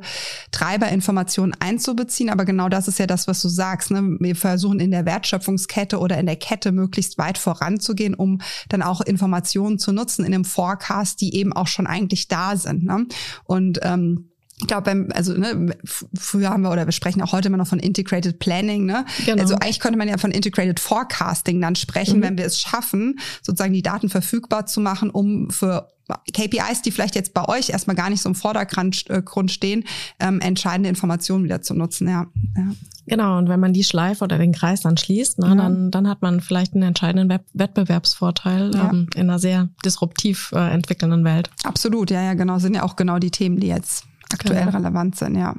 Treiberinformationen 0.51 1.55
einzubeziehen, 1.59 2.29
aber 2.29 2.45
genau 2.45 2.69
das 2.69 2.87
ist 2.87 2.99
ja 2.99 3.07
das, 3.07 3.27
was 3.27 3.41
du 3.41 3.49
sagst. 3.49 3.91
Ne? 3.91 4.17
Wir 4.19 4.35
versuchen 4.35 4.79
in 4.79 4.91
der 4.91 5.05
Wertschöpfungskette 5.05 5.99
oder 5.99 6.17
in 6.17 6.25
der 6.25 6.35
Kette 6.35 6.71
möglichst 6.71 7.17
weit 7.17 7.37
voranzugehen, 7.37 8.13
um 8.13 8.39
dann 8.69 8.81
auch 8.81 9.01
Informationen 9.01 9.79
zu 9.79 9.91
nutzen 9.91 10.25
in 10.25 10.31
dem 10.31 10.45
Forecast, 10.45 11.21
die 11.21 11.35
eben 11.35 11.53
auch 11.53 11.67
schon 11.67 11.87
eigentlich 11.87 12.27
da 12.27 12.55
sind. 12.55 12.83
Ne? 12.83 13.07
Und 13.45 13.79
ähm, 13.83 14.31
ich 14.62 14.67
glaube, 14.67 15.08
also 15.15 15.34
ne, 15.34 15.76
früher 16.13 16.52
haben 16.52 16.62
wir 16.62 16.71
oder 16.71 16.86
wir 16.86 16.91
sprechen 16.91 17.21
auch 17.24 17.32
heute 17.32 17.47
immer 17.47 17.58
noch 17.58 17.67
von 17.67 17.80
Integrated 17.80 18.38
Planning. 18.38 18.86
Ne? 18.86 19.06
Genau. 19.26 19.41
Also 19.41 19.56
eigentlich 19.56 19.80
könnte 19.80 19.97
man 19.97 20.08
ja 20.08 20.19
von 20.19 20.30
Integrated 20.30 20.80
Forecasting 20.80 21.60
dann 21.60 21.76
sprechen, 21.76 22.19
mhm. 22.19 22.24
wenn 22.24 22.38
wir 22.38 22.45
es 22.45 22.62
schaffen, 22.62 23.19
sozusagen 23.41 23.74
die 23.74 23.82
Daten 23.82 24.10
verfügbar 24.10 24.67
zu 24.67 24.80
machen, 24.80 25.10
um 25.10 25.50
für 25.50 25.89
KPIs, 26.32 26.84
die 26.84 26.91
vielleicht 26.91 27.15
jetzt 27.15 27.34
bei 27.34 27.47
euch 27.47 27.69
erstmal 27.69 27.95
gar 27.95 28.12
nicht 28.12 28.21
so 28.21 28.30
im 28.30 28.36
Vordergrund 28.36 29.10
äh, 29.10 29.47
stehen, 29.47 29.84
ähm, 30.19 30.39
entscheidende 30.41 30.89
Informationen 30.89 31.43
wieder 31.43 31.63
zu 31.63 31.74
nutzen. 31.74 32.08
Ja. 32.08 32.28
ja. 32.56 32.63
Genau, 33.08 33.39
und 33.39 33.50
wenn 33.50 33.60
man 33.60 33.74
die 33.74 33.84
Schleife 33.84 34.24
oder 34.24 34.38
den 34.38 34.52
Kreis 34.52 34.82
dann 34.82 34.95
schließt, 34.95 35.39
ne, 35.39 35.47
ja. 35.47 35.56
dann, 35.56 35.89
dann 35.89 36.08
hat 36.08 36.21
man 36.21 36.39
vielleicht 36.39 36.76
einen 36.76 36.84
entscheidenden 36.84 37.30
Web 37.30 37.45
Wettbewerbsvorteil 37.54 38.71
ja. 38.76 38.91
ähm, 38.91 39.08
in 39.15 39.21
einer 39.21 39.39
sehr 39.39 39.69
disruptiv 39.84 40.52
äh, 40.54 40.71
entwickelnden 40.71 41.24
Welt. 41.24 41.50
Absolut, 41.63 42.12
ja, 42.12 42.21
ja, 42.21 42.36
genau. 42.36 42.60
Sind 42.60 42.76
ja 42.76 42.84
auch 42.84 42.95
genau 42.95 43.17
die 43.17 43.32
Themen, 43.32 43.60
die 43.60 43.67
jetzt 43.67 44.06
aktuell 44.34 44.65
genau. 44.65 44.78
relevant 44.78 45.15
sind, 45.17 45.36
ja. 45.36 45.56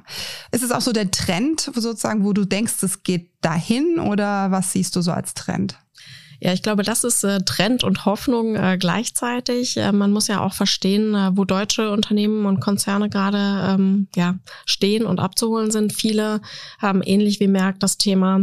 Ist 0.51 0.63
es 0.63 0.71
auch 0.71 0.81
so 0.81 0.93
der 0.93 1.11
Trend 1.11 1.61
sozusagen, 1.61 2.25
wo 2.25 2.33
du 2.33 2.45
denkst, 2.45 2.83
es 2.83 3.03
geht 3.03 3.31
dahin 3.41 3.99
oder 3.99 4.51
was 4.51 4.73
siehst 4.73 4.97
du 4.97 5.03
so 5.03 5.13
als 5.13 5.35
Trend? 5.35 5.77
Ja, 6.45 6.53
ich 6.53 6.63
glaube, 6.63 6.83
das 6.83 7.05
ist 7.05 7.23
äh, 7.23 7.39
Trend 7.45 7.85
und 7.85 8.05
Hoffnung 8.05 8.57
äh, 8.57 8.77
gleichzeitig. 8.77 9.77
Äh, 9.77 9.93
man 9.93 10.11
muss 10.11 10.27
ja 10.27 10.41
auch 10.41 10.55
verstehen, 10.55 11.15
äh, 11.15 11.31
wo 11.37 11.45
deutsche 11.45 11.93
Unternehmen 11.93 12.47
und 12.47 12.59
Konzerne 12.59 13.09
gerade 13.09 13.75
ähm, 13.75 14.09
ja, 14.17 14.35
stehen 14.67 15.07
und 15.07 15.21
abzuholen 15.21 15.71
sind. 15.71 15.93
Viele 15.93 16.41
haben 16.81 17.01
ähnlich 17.01 17.39
wie 17.39 17.47
Merck 17.47 17.79
das 17.79 17.97
Thema 17.97 18.41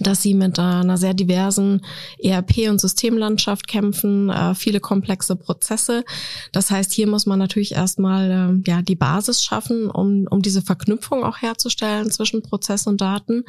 dass 0.00 0.22
sie 0.22 0.34
mit 0.34 0.58
einer 0.58 0.96
sehr 0.96 1.14
diversen 1.14 1.82
ERP- 2.22 2.68
und 2.68 2.80
Systemlandschaft 2.80 3.68
kämpfen, 3.68 4.30
äh, 4.30 4.54
viele 4.54 4.80
komplexe 4.80 5.36
Prozesse. 5.36 6.04
Das 6.52 6.70
heißt, 6.70 6.92
hier 6.92 7.06
muss 7.06 7.26
man 7.26 7.38
natürlich 7.38 7.72
erstmal 7.72 8.30
äh, 8.30 8.70
ja 8.70 8.82
die 8.82 8.96
Basis 8.96 9.42
schaffen, 9.42 9.90
um, 9.90 10.26
um 10.30 10.42
diese 10.42 10.62
Verknüpfung 10.62 11.24
auch 11.24 11.38
herzustellen 11.38 12.10
zwischen 12.10 12.42
Prozess 12.42 12.86
und 12.86 13.00
Daten. 13.00 13.44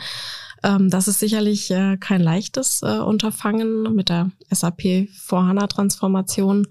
Ähm, 0.63 0.89
das 0.89 1.07
ist 1.07 1.19
sicherlich 1.19 1.71
äh, 1.71 1.97
kein 1.97 2.21
leichtes 2.21 2.81
äh, 2.81 2.99
Unterfangen 2.99 3.95
mit 3.95 4.09
der 4.09 4.31
SAP 4.51 5.07
vor 5.15 5.45
HANA 5.45 5.67
Transformation 5.67 6.67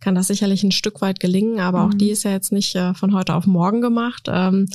kann 0.00 0.14
das 0.14 0.26
sicherlich 0.26 0.62
ein 0.62 0.72
Stück 0.72 1.00
weit 1.00 1.20
gelingen, 1.20 1.60
aber 1.60 1.84
mhm. 1.84 1.88
auch 1.90 1.94
die 1.94 2.10
ist 2.10 2.24
ja 2.24 2.30
jetzt 2.30 2.52
nicht 2.52 2.74
äh, 2.74 2.94
von 2.94 3.14
heute 3.14 3.34
auf 3.34 3.46
morgen 3.46 3.80
gemacht. 3.80 4.28
Ähm, 4.28 4.68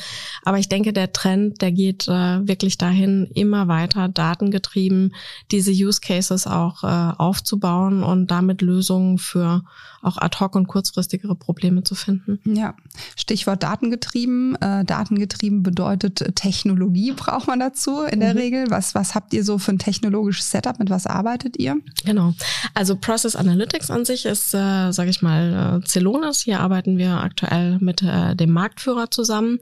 aber 0.44 0.60
ich 0.60 0.70
denke, 0.70 0.94
der 0.94 1.14
Trend, 1.14 1.62
der 1.62 1.72
geht 1.72 2.08
äh, 2.08 2.48
wirklich 2.48 2.78
dahin, 2.78 3.30
immer 3.34 3.68
weiter 3.68 4.10
datengetrieben 4.10 5.14
diese 5.52 5.72
Use 5.72 6.02
Cases 6.02 6.48
auch 6.48 6.84
äh, 6.84 7.14
aufzubauen 7.18 8.04
und 8.04 8.32
damit 8.32 8.62
Lösungen 8.62 9.18
für 9.18 9.64
auch 10.02 10.18
ad 10.18 10.38
hoc 10.40 10.56
und 10.56 10.68
kurzfristigere 10.68 11.36
Probleme 11.36 11.84
zu 11.84 11.96
finden. 11.96 12.40
Ja, 12.44 12.74
Stichwort 13.16 13.64
datengetrieben. 13.64 14.56
Äh, 14.56 14.84
datengetrieben 14.86 15.64
bedeutet 15.64 16.36
Technologie 16.36 17.12
braucht 17.12 17.48
man 17.48 17.60
dazu 17.60 18.02
in 18.02 18.20
der 18.20 18.34
mhm. 18.34 18.40
Regel. 18.40 18.66
Was, 18.70 18.96
was 18.96 19.14
habt 19.16 19.34
ihr 19.34 19.44
so 19.44 19.60
für 19.60 19.72
ein 19.72 19.80
technologisches 19.80 20.50
Setup? 20.50 20.80
Mit 20.80 20.90
was 20.90 21.06
arbeitet 21.06 21.58
ihr? 21.58 21.78
Genau. 22.04 22.34
Also 22.74 22.96
Process 22.96 23.36
Analytics 23.36 23.92
an 23.92 24.06
sich 24.06 24.26
ist, 24.26 24.54
äh, 24.54 24.92
sage 24.92 25.11
ich 25.12 25.22
mal, 25.22 25.82
äh, 25.84 25.88
Celonis. 25.88 26.42
Hier 26.42 26.60
arbeiten 26.60 26.98
wir 26.98 27.22
aktuell 27.22 27.78
mit 27.80 28.02
äh, 28.02 28.36
dem 28.36 28.52
Marktführer 28.52 29.12
zusammen 29.12 29.60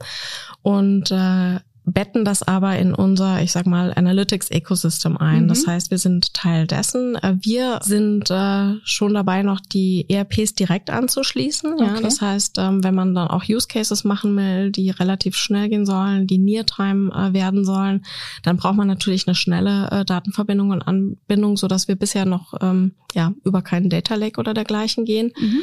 und 0.62 1.10
äh, 1.10 1.60
betten 1.92 2.24
das 2.24 2.42
aber 2.42 2.78
in 2.78 2.94
unser, 2.94 3.42
ich 3.42 3.52
sag 3.52 3.66
mal, 3.66 3.92
Analytics-Ecosystem 3.94 5.16
ein. 5.16 5.44
Mhm. 5.44 5.48
Das 5.48 5.66
heißt, 5.66 5.90
wir 5.90 5.98
sind 5.98 6.34
Teil 6.34 6.66
dessen. 6.66 7.16
Äh, 7.16 7.36
wir 7.40 7.80
sind 7.82 8.30
äh, 8.30 8.74
schon 8.84 9.14
dabei, 9.14 9.42
noch 9.42 9.60
die 9.60 10.06
ERPs 10.08 10.54
direkt 10.54 10.90
anzuschließen. 10.90 11.74
Okay. 11.74 11.84
Ja, 11.84 12.00
das 12.00 12.20
heißt, 12.20 12.58
ähm, 12.58 12.84
wenn 12.84 12.94
man 12.94 13.14
dann 13.14 13.28
auch 13.28 13.44
Use 13.48 13.68
Cases 13.68 14.04
machen 14.04 14.36
will, 14.36 14.70
die 14.70 14.90
relativ 14.90 15.36
schnell 15.36 15.68
gehen 15.68 15.86
sollen, 15.86 16.26
die 16.26 16.38
Near-Time 16.38 17.12
äh, 17.12 17.32
werden 17.32 17.64
sollen, 17.64 18.04
dann 18.42 18.56
braucht 18.56 18.76
man 18.76 18.88
natürlich 18.88 19.26
eine 19.26 19.34
schnelle 19.34 19.88
äh, 19.90 20.04
Datenverbindung 20.04 20.70
und 20.70 20.82
Anbindung, 20.82 21.56
so 21.56 21.68
dass 21.68 21.88
wir 21.88 21.96
bisher 21.96 22.24
noch 22.24 22.54
ähm, 22.60 22.92
ja 23.14 23.32
über 23.44 23.62
keinen 23.62 23.90
Data 23.90 24.14
Lake 24.14 24.38
oder 24.40 24.54
dergleichen 24.54 25.04
gehen. 25.04 25.32
Mhm. 25.38 25.60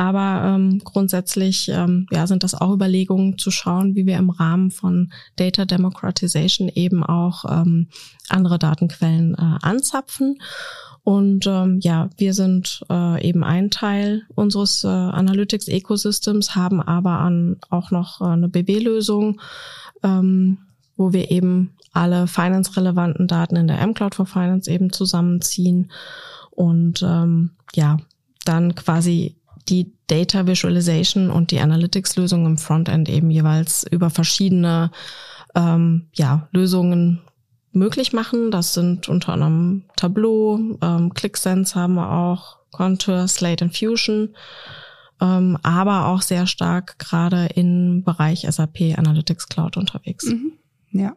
Aber 0.00 0.42
ähm, 0.46 0.78
grundsätzlich 0.82 1.68
ähm, 1.68 2.06
ja, 2.10 2.26
sind 2.26 2.42
das 2.42 2.54
auch 2.54 2.72
Überlegungen 2.72 3.36
zu 3.36 3.50
schauen, 3.50 3.94
wie 3.94 4.06
wir 4.06 4.16
im 4.16 4.30
Rahmen 4.30 4.70
von 4.70 5.12
Data 5.36 5.66
Democratization 5.66 6.70
eben 6.70 7.04
auch 7.04 7.44
ähm, 7.44 7.88
andere 8.30 8.58
Datenquellen 8.58 9.34
äh, 9.34 9.58
anzapfen. 9.60 10.40
Und 11.04 11.46
ähm, 11.46 11.80
ja, 11.82 12.08
wir 12.16 12.32
sind 12.32 12.82
äh, 12.88 13.22
eben 13.28 13.44
ein 13.44 13.70
Teil 13.70 14.22
unseres 14.34 14.84
äh, 14.84 14.88
Analytics-Ecosystems, 14.88 16.56
haben 16.56 16.80
aber 16.80 17.18
an, 17.18 17.58
auch 17.68 17.90
noch 17.90 18.22
äh, 18.22 18.24
eine 18.24 18.48
BW-Lösung, 18.48 19.38
ähm, 20.02 20.56
wo 20.96 21.12
wir 21.12 21.30
eben 21.30 21.74
alle 21.92 22.26
finance-relevanten 22.26 23.28
Daten 23.28 23.56
in 23.56 23.68
der 23.68 23.80
M-Cloud 23.82 24.14
for 24.14 24.24
Finance 24.24 24.70
eben 24.70 24.94
zusammenziehen 24.94 25.90
und 26.52 27.02
ähm, 27.02 27.50
ja, 27.74 27.98
dann 28.46 28.74
quasi 28.74 29.36
die 29.68 29.92
Data 30.06 30.46
Visualization 30.46 31.30
und 31.30 31.50
die 31.50 31.60
Analytics-Lösung 31.60 32.46
im 32.46 32.58
Frontend 32.58 33.08
eben 33.08 33.30
jeweils 33.30 33.84
über 33.90 34.10
verschiedene 34.10 34.90
ähm, 35.54 36.08
ja, 36.14 36.48
Lösungen 36.52 37.20
möglich 37.72 38.12
machen. 38.12 38.50
Das 38.50 38.74
sind 38.74 39.08
unter 39.08 39.32
anderem 39.32 39.84
Tableau, 39.96 40.58
ähm, 40.82 41.14
ClickSense 41.14 41.74
haben 41.74 41.94
wir 41.94 42.10
auch, 42.10 42.58
Contour, 42.70 43.26
Slate 43.26 43.64
and 43.64 43.76
Fusion, 43.76 44.34
ähm, 45.20 45.58
aber 45.62 46.06
auch 46.06 46.22
sehr 46.22 46.46
stark 46.46 46.98
gerade 46.98 47.46
im 47.54 48.04
Bereich 48.04 48.46
SAP 48.48 48.96
Analytics 48.96 49.48
Cloud 49.48 49.76
unterwegs. 49.76 50.26
Mhm. 50.26 50.52
Ja. 50.92 51.16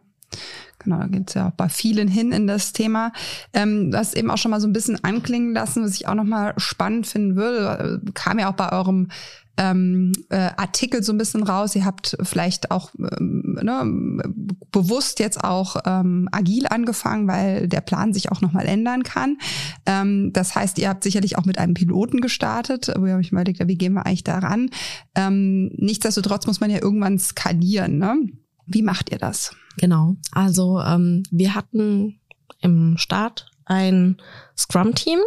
Genau, 0.84 0.98
da 0.98 1.06
geht's 1.06 1.34
ja 1.34 1.48
auch 1.48 1.52
bei 1.52 1.68
vielen 1.68 2.08
hin 2.08 2.32
in 2.32 2.46
das 2.46 2.72
Thema. 2.72 3.12
Ähm, 3.52 3.90
du 3.90 3.98
hast 3.98 4.14
eben 4.14 4.30
auch 4.30 4.38
schon 4.38 4.50
mal 4.50 4.60
so 4.60 4.68
ein 4.68 4.72
bisschen 4.72 5.02
anklingen 5.02 5.54
lassen, 5.54 5.82
was 5.82 5.94
ich 5.94 6.06
auch 6.06 6.14
noch 6.14 6.24
mal 6.24 6.54
spannend 6.58 7.06
finden 7.06 7.36
würde. 7.36 8.02
Kam 8.14 8.38
ja 8.38 8.50
auch 8.50 8.56
bei 8.56 8.70
eurem 8.70 9.08
ähm, 9.56 10.12
äh, 10.30 10.50
Artikel 10.56 11.02
so 11.02 11.12
ein 11.12 11.18
bisschen 11.18 11.42
raus. 11.42 11.76
Ihr 11.76 11.84
habt 11.84 12.16
vielleicht 12.22 12.70
auch 12.70 12.90
ähm, 12.98 13.58
ne, 13.62 14.22
bewusst 14.72 15.20
jetzt 15.20 15.42
auch 15.42 15.76
ähm, 15.86 16.28
agil 16.32 16.66
angefangen, 16.68 17.28
weil 17.28 17.68
der 17.68 17.80
Plan 17.80 18.12
sich 18.12 18.32
auch 18.32 18.40
nochmal 18.40 18.66
ändern 18.66 19.04
kann. 19.04 19.38
Ähm, 19.86 20.32
das 20.32 20.54
heißt, 20.54 20.78
ihr 20.78 20.88
habt 20.88 21.04
sicherlich 21.04 21.38
auch 21.38 21.44
mit 21.44 21.58
einem 21.58 21.74
Piloten 21.74 22.20
gestartet, 22.20 22.92
wo 22.98 23.06
ihr 23.06 23.16
euch 23.16 23.30
überlegt, 23.30 23.66
wie 23.66 23.78
gehen 23.78 23.94
wir 23.94 24.06
eigentlich 24.06 24.24
daran? 24.24 24.70
Ähm, 25.14 25.70
nichtsdestotrotz 25.76 26.46
muss 26.46 26.60
man 26.60 26.70
ja 26.70 26.82
irgendwann 26.82 27.18
skalieren. 27.18 27.98
Ne? 27.98 28.16
Wie 28.66 28.82
macht 28.82 29.12
ihr 29.12 29.18
das? 29.18 29.52
Genau. 29.78 30.16
Also 30.32 30.80
ähm, 30.80 31.24
wir 31.30 31.54
hatten 31.54 32.20
im 32.60 32.96
Start 32.98 33.46
ein 33.66 34.16
Scrum-Team. 34.56 35.20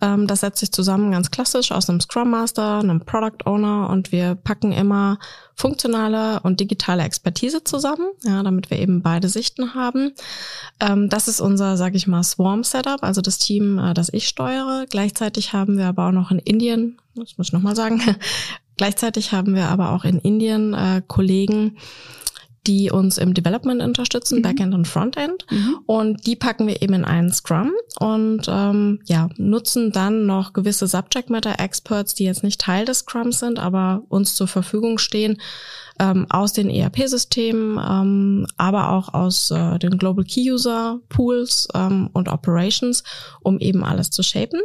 Ähm, 0.00 0.26
das 0.26 0.40
setzt 0.40 0.60
sich 0.60 0.72
zusammen 0.72 1.12
ganz 1.12 1.30
klassisch 1.30 1.72
aus 1.72 1.88
einem 1.88 2.00
Scrum 2.00 2.30
Master, 2.30 2.80
einem 2.80 3.00
Product 3.00 3.46
Owner 3.46 3.88
und 3.90 4.12
wir 4.12 4.34
packen 4.34 4.72
immer 4.72 5.18
funktionale 5.54 6.40
und 6.40 6.60
digitale 6.60 7.04
Expertise 7.04 7.62
zusammen, 7.64 8.08
ja, 8.24 8.42
damit 8.42 8.70
wir 8.70 8.78
eben 8.78 9.02
beide 9.02 9.28
Sichten 9.28 9.74
haben. 9.74 10.12
Ähm, 10.80 11.08
das 11.08 11.28
ist 11.28 11.40
unser, 11.40 11.76
sage 11.76 11.96
ich 11.96 12.06
mal, 12.06 12.22
Swarm-Setup, 12.22 13.02
also 13.02 13.20
das 13.20 13.38
Team, 13.38 13.78
äh, 13.78 13.94
das 13.94 14.12
ich 14.12 14.28
steuere. 14.28 14.86
Gleichzeitig 14.90 15.52
haben 15.52 15.78
wir 15.78 15.86
aber 15.86 16.08
auch 16.08 16.12
noch 16.12 16.30
in 16.30 16.38
Indien, 16.38 16.98
das 17.14 17.38
muss 17.38 17.48
ich 17.48 17.52
nochmal 17.52 17.76
sagen, 17.76 18.02
gleichzeitig 18.76 19.32
haben 19.32 19.54
wir 19.54 19.68
aber 19.68 19.92
auch 19.92 20.04
in 20.04 20.18
Indien 20.18 20.74
äh, 20.74 21.02
Kollegen, 21.06 21.78
die 22.66 22.90
uns 22.90 23.18
im 23.18 23.34
Development 23.34 23.82
unterstützen, 23.82 24.38
mhm. 24.38 24.42
Backend 24.42 24.74
und 24.74 24.88
Frontend. 24.88 25.46
Mhm. 25.50 25.78
Und 25.86 26.26
die 26.26 26.36
packen 26.36 26.66
wir 26.66 26.82
eben 26.82 26.94
in 26.94 27.04
einen 27.04 27.32
Scrum 27.32 27.72
und 27.98 28.46
ähm, 28.48 29.00
ja, 29.04 29.28
nutzen 29.36 29.92
dann 29.92 30.26
noch 30.26 30.52
gewisse 30.52 30.86
Subject 30.86 31.30
Matter 31.30 31.60
Experts, 31.60 32.14
die 32.14 32.24
jetzt 32.24 32.42
nicht 32.42 32.60
Teil 32.60 32.84
des 32.84 33.00
Scrums 33.00 33.38
sind, 33.38 33.58
aber 33.58 34.02
uns 34.08 34.34
zur 34.34 34.48
Verfügung 34.48 34.98
stehen, 34.98 35.38
ähm, 36.00 36.26
aus 36.28 36.52
den 36.52 36.68
ERP-Systemen, 36.70 37.78
ähm, 37.78 38.46
aber 38.56 38.90
auch 38.90 39.14
aus 39.14 39.50
äh, 39.50 39.78
den 39.78 39.98
Global 39.98 40.24
Key 40.24 40.50
User 40.50 40.98
Pools 41.08 41.68
ähm, 41.74 42.10
und 42.12 42.28
Operations, 42.28 43.04
um 43.42 43.58
eben 43.58 43.84
alles 43.84 44.10
zu 44.10 44.22
shapen. 44.22 44.60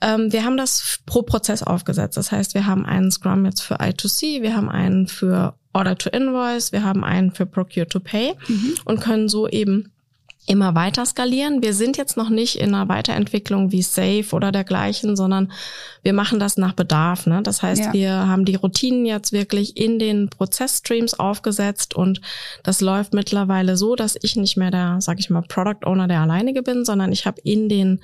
Ähm, 0.00 0.32
wir 0.32 0.44
haben 0.44 0.56
das 0.56 1.00
pro 1.06 1.22
Prozess 1.22 1.62
aufgesetzt. 1.62 2.16
Das 2.16 2.30
heißt, 2.30 2.54
wir 2.54 2.66
haben 2.66 2.86
einen 2.86 3.10
Scrum 3.10 3.44
jetzt 3.46 3.62
für 3.62 3.80
I2C, 3.80 4.42
wir 4.42 4.54
haben 4.54 4.68
einen 4.68 5.08
für 5.08 5.54
Order 5.72 5.96
to 5.96 6.10
Invoice, 6.10 6.72
wir 6.72 6.84
haben 6.84 7.04
einen 7.04 7.30
für 7.30 7.46
Procure 7.46 7.86
to 7.86 8.00
Pay 8.00 8.34
mhm. 8.48 8.74
und 8.84 9.00
können 9.00 9.28
so 9.28 9.48
eben 9.48 9.92
immer 10.46 10.74
weiter 10.74 11.06
skalieren. 11.06 11.62
Wir 11.62 11.74
sind 11.74 11.96
jetzt 11.96 12.16
noch 12.16 12.28
nicht 12.28 12.56
in 12.56 12.74
einer 12.74 12.88
Weiterentwicklung 12.88 13.70
wie 13.70 13.82
Safe 13.82 14.26
oder 14.32 14.50
dergleichen, 14.50 15.14
sondern 15.14 15.52
wir 16.02 16.12
machen 16.12 16.40
das 16.40 16.56
nach 16.56 16.72
Bedarf. 16.72 17.26
Ne? 17.26 17.40
Das 17.42 17.62
heißt, 17.62 17.84
ja. 17.86 17.92
wir 17.92 18.12
haben 18.12 18.44
die 18.44 18.56
Routinen 18.56 19.06
jetzt 19.06 19.32
wirklich 19.32 19.76
in 19.76 19.98
den 19.98 20.28
Prozessstreams 20.28 21.20
aufgesetzt 21.20 21.94
und 21.94 22.20
das 22.64 22.80
läuft 22.80 23.14
mittlerweile 23.14 23.76
so, 23.76 23.94
dass 23.94 24.16
ich 24.20 24.34
nicht 24.34 24.56
mehr 24.56 24.70
der, 24.70 24.96
sag 25.00 25.20
ich 25.20 25.30
mal, 25.30 25.42
Product 25.42 25.86
Owner 25.86 26.08
der 26.08 26.20
alleinige 26.20 26.62
bin, 26.62 26.84
sondern 26.84 27.12
ich 27.12 27.26
habe 27.26 27.40
in 27.44 27.68
den 27.68 28.00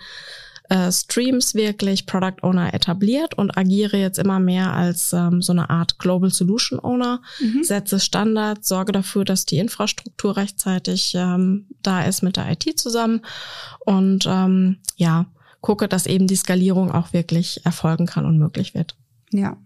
äh, 0.69 0.91
Streams 0.91 1.55
wirklich 1.55 2.07
Product 2.07 2.43
Owner 2.43 2.75
etabliert 2.75 3.35
und 3.35 3.57
agiere 3.57 3.97
jetzt 3.97 4.19
immer 4.19 4.39
mehr 4.39 4.73
als 4.73 5.13
ähm, 5.13 5.43
so 5.43 5.53
eine 5.53 5.71
Art 5.71 5.99
Global 5.99 6.31
Solution 6.31 6.81
Owner, 6.81 7.23
mhm. 7.41 7.63
setze 7.63 8.01
Standards, 8.01 8.69
sorge 8.69 8.93
dafür, 8.93 9.25
dass 9.25 9.47
die 9.47 9.59
Infrastruktur 9.59 10.37
rechtzeitig 10.37 11.15
ähm, 11.17 11.67
da 11.83 12.05
ist 12.05 12.23
mit 12.23 12.37
der 12.37 12.51
IT 12.51 12.79
zusammen 12.79 13.23
und 13.85 14.27
ähm, 14.27 14.79
ja, 14.97 15.27
gucke, 15.61 15.89
dass 15.89 16.07
eben 16.07 16.27
die 16.27 16.37
Skalierung 16.37 16.93
auch 16.93 17.13
wirklich 17.13 17.65
erfolgen 17.65 18.07
kann 18.07 18.25
und 18.25 18.39
möglich 18.39 18.75
wird. 18.75 18.97
Ja, 19.33 19.57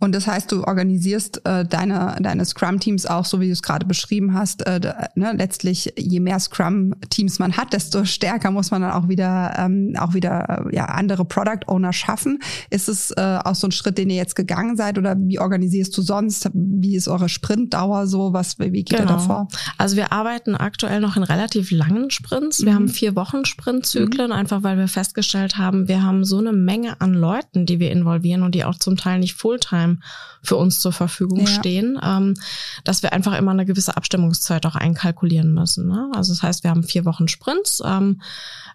und 0.00 0.14
das 0.14 0.26
heißt, 0.26 0.50
du 0.50 0.64
organisierst 0.64 1.46
äh, 1.46 1.64
deine, 1.64 2.16
deine 2.20 2.44
Scrum-Teams 2.44 3.06
auch, 3.06 3.24
so 3.24 3.40
wie 3.40 3.46
du 3.46 3.52
es 3.52 3.62
gerade 3.62 3.86
beschrieben 3.86 4.34
hast. 4.34 4.66
Äh, 4.66 4.80
ne, 5.14 5.32
letztlich, 5.36 5.92
je 5.96 6.20
mehr 6.20 6.40
Scrum-Teams 6.40 7.38
man 7.38 7.56
hat, 7.56 7.72
desto 7.72 8.04
stärker 8.04 8.50
muss 8.50 8.70
man 8.70 8.82
dann 8.82 8.92
auch 8.92 9.08
wieder, 9.08 9.54
ähm, 9.58 9.94
auch 9.98 10.14
wieder 10.14 10.66
äh, 10.66 10.74
ja, 10.74 10.86
andere 10.86 11.24
Product-Owner 11.24 11.92
schaffen. 11.92 12.40
Ist 12.70 12.88
es 12.88 13.12
äh, 13.12 13.38
auch 13.44 13.54
so 13.54 13.68
ein 13.68 13.72
Schritt, 13.72 13.98
den 13.98 14.10
ihr 14.10 14.16
jetzt 14.16 14.34
gegangen 14.34 14.76
seid 14.76 14.98
oder 14.98 15.16
wie 15.18 15.38
organisierst 15.38 15.96
du 15.96 16.02
sonst? 16.02 16.50
Wie 16.52 16.96
ist 16.96 17.06
eure 17.06 17.28
Sprintdauer 17.28 18.08
so? 18.08 18.32
Was, 18.32 18.58
wie 18.58 18.70
geht 18.70 18.98
genau. 18.98 19.02
ihr 19.02 19.06
davor? 19.06 19.48
Also 19.78 19.96
wir 19.96 20.12
arbeiten 20.12 20.56
aktuell 20.56 21.00
noch 21.00 21.16
in 21.16 21.22
relativ 21.22 21.70
langen 21.70 22.10
Sprints. 22.10 22.64
Wir 22.64 22.72
mhm. 22.72 22.76
haben 22.76 22.88
vier 22.88 23.14
Wochen 23.14 23.44
Sprintzyklen, 23.44 24.28
mhm. 24.28 24.36
einfach 24.36 24.64
weil 24.64 24.78
wir 24.78 24.88
festgestellt 24.88 25.58
haben, 25.58 25.86
wir 25.86 26.02
haben 26.02 26.24
so 26.24 26.38
eine 26.38 26.52
Menge 26.52 27.00
an 27.00 27.14
Leuten, 27.14 27.66
die 27.66 27.78
wir 27.78 27.92
involvieren 27.92 28.42
und 28.42 28.54
die 28.54 28.64
auch 28.64 28.76
zum 28.76 28.96
Teil 28.96 29.20
nicht 29.20 29.34
Fulltime 29.52 29.98
für 30.42 30.56
uns 30.56 30.80
zur 30.80 30.92
Verfügung 30.92 31.40
ja. 31.40 31.46
stehen, 31.46 31.98
ähm, 32.02 32.34
dass 32.84 33.02
wir 33.02 33.12
einfach 33.12 33.36
immer 33.38 33.52
eine 33.52 33.66
gewisse 33.66 33.96
Abstimmungszeit 33.96 34.66
auch 34.66 34.74
einkalkulieren 34.74 35.52
müssen. 35.52 35.86
Ne? 35.86 36.10
Also 36.14 36.32
das 36.32 36.42
heißt, 36.42 36.64
wir 36.64 36.70
haben 36.70 36.82
vier 36.82 37.04
Wochen 37.04 37.28
Sprints. 37.28 37.82
Ähm, 37.84 38.20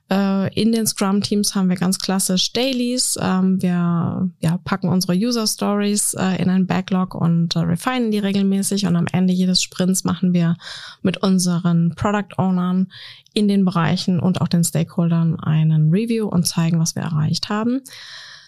äh, 0.10 0.54
in 0.60 0.72
den 0.72 0.88
Scrum-Teams 0.88 1.56
haben 1.56 1.70
wir 1.70 1.76
ganz 1.76 2.00
klassisch 2.00 2.54
Dailies. 2.54 3.18
Ähm, 3.20 3.62
wir 3.62 4.30
ja, 4.40 4.58
packen 4.64 4.88
unsere 4.90 5.14
User-Stories 5.14 6.14
äh, 6.14 6.42
in 6.42 6.50
ein 6.50 6.68
Backlog 6.68 7.16
und 7.16 7.56
äh, 7.56 7.60
refinen 7.60 8.12
die 8.12 8.20
regelmäßig. 8.20 8.86
Und 8.86 8.96
am 8.96 9.08
Ende 9.12 9.34
jedes 9.34 9.62
Sprints 9.62 10.04
machen 10.04 10.34
wir 10.34 10.56
mit 11.02 11.18
unseren 11.18 11.96
Product-Ownern 11.96 12.88
in 13.34 13.48
den 13.48 13.66
Bereichen 13.66 14.20
und 14.20 14.42
auch 14.42 14.48
den 14.48 14.64
Stakeholdern 14.64 15.40
einen 15.40 15.92
Review 15.92 16.28
und 16.28 16.48
zeigen, 16.48 16.80
was 16.80 16.96
wir 16.96 17.04
erreicht 17.04 17.50
haben. 17.50 17.82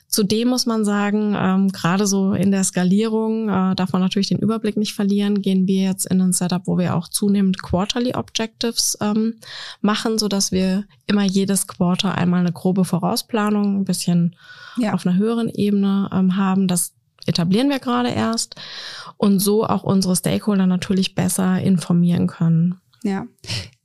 Zudem 0.09 0.47
muss 0.47 0.65
man 0.65 0.83
sagen, 0.85 1.35
ähm, 1.37 1.67
gerade 1.71 2.07
so 2.07 2.33
in 2.33 2.49
der 2.49 2.63
Skalierung 2.63 3.47
äh, 3.47 3.75
darf 3.75 3.93
man 3.93 4.01
natürlich 4.01 4.29
den 4.29 4.39
Überblick 4.39 4.75
nicht 4.75 4.95
verlieren. 4.95 5.43
Gehen 5.43 5.67
wir 5.67 5.83
jetzt 5.83 6.07
in 6.07 6.19
ein 6.19 6.33
Setup, 6.33 6.63
wo 6.65 6.79
wir 6.79 6.95
auch 6.95 7.07
zunehmend 7.07 7.61
Quarterly 7.61 8.15
Objectives 8.15 8.97
ähm, 9.01 9.35
machen, 9.81 10.17
so 10.17 10.27
dass 10.27 10.51
wir 10.51 10.85
immer 11.05 11.23
jedes 11.23 11.67
Quarter 11.67 12.15
einmal 12.15 12.39
eine 12.39 12.51
grobe 12.51 12.85
Vorausplanung, 12.85 13.81
ein 13.81 13.85
bisschen 13.85 14.35
ja. 14.77 14.93
auf 14.93 15.05
einer 15.05 15.15
höheren 15.15 15.47
Ebene 15.47 16.09
ähm, 16.11 16.35
haben. 16.35 16.67
Das 16.67 16.93
etablieren 17.27 17.69
wir 17.69 17.79
gerade 17.79 18.09
erst 18.09 18.55
und 19.17 19.39
so 19.39 19.63
auch 19.63 19.83
unsere 19.83 20.15
Stakeholder 20.15 20.65
natürlich 20.65 21.13
besser 21.13 21.61
informieren 21.61 22.25
können. 22.25 22.81
Ja, 23.03 23.27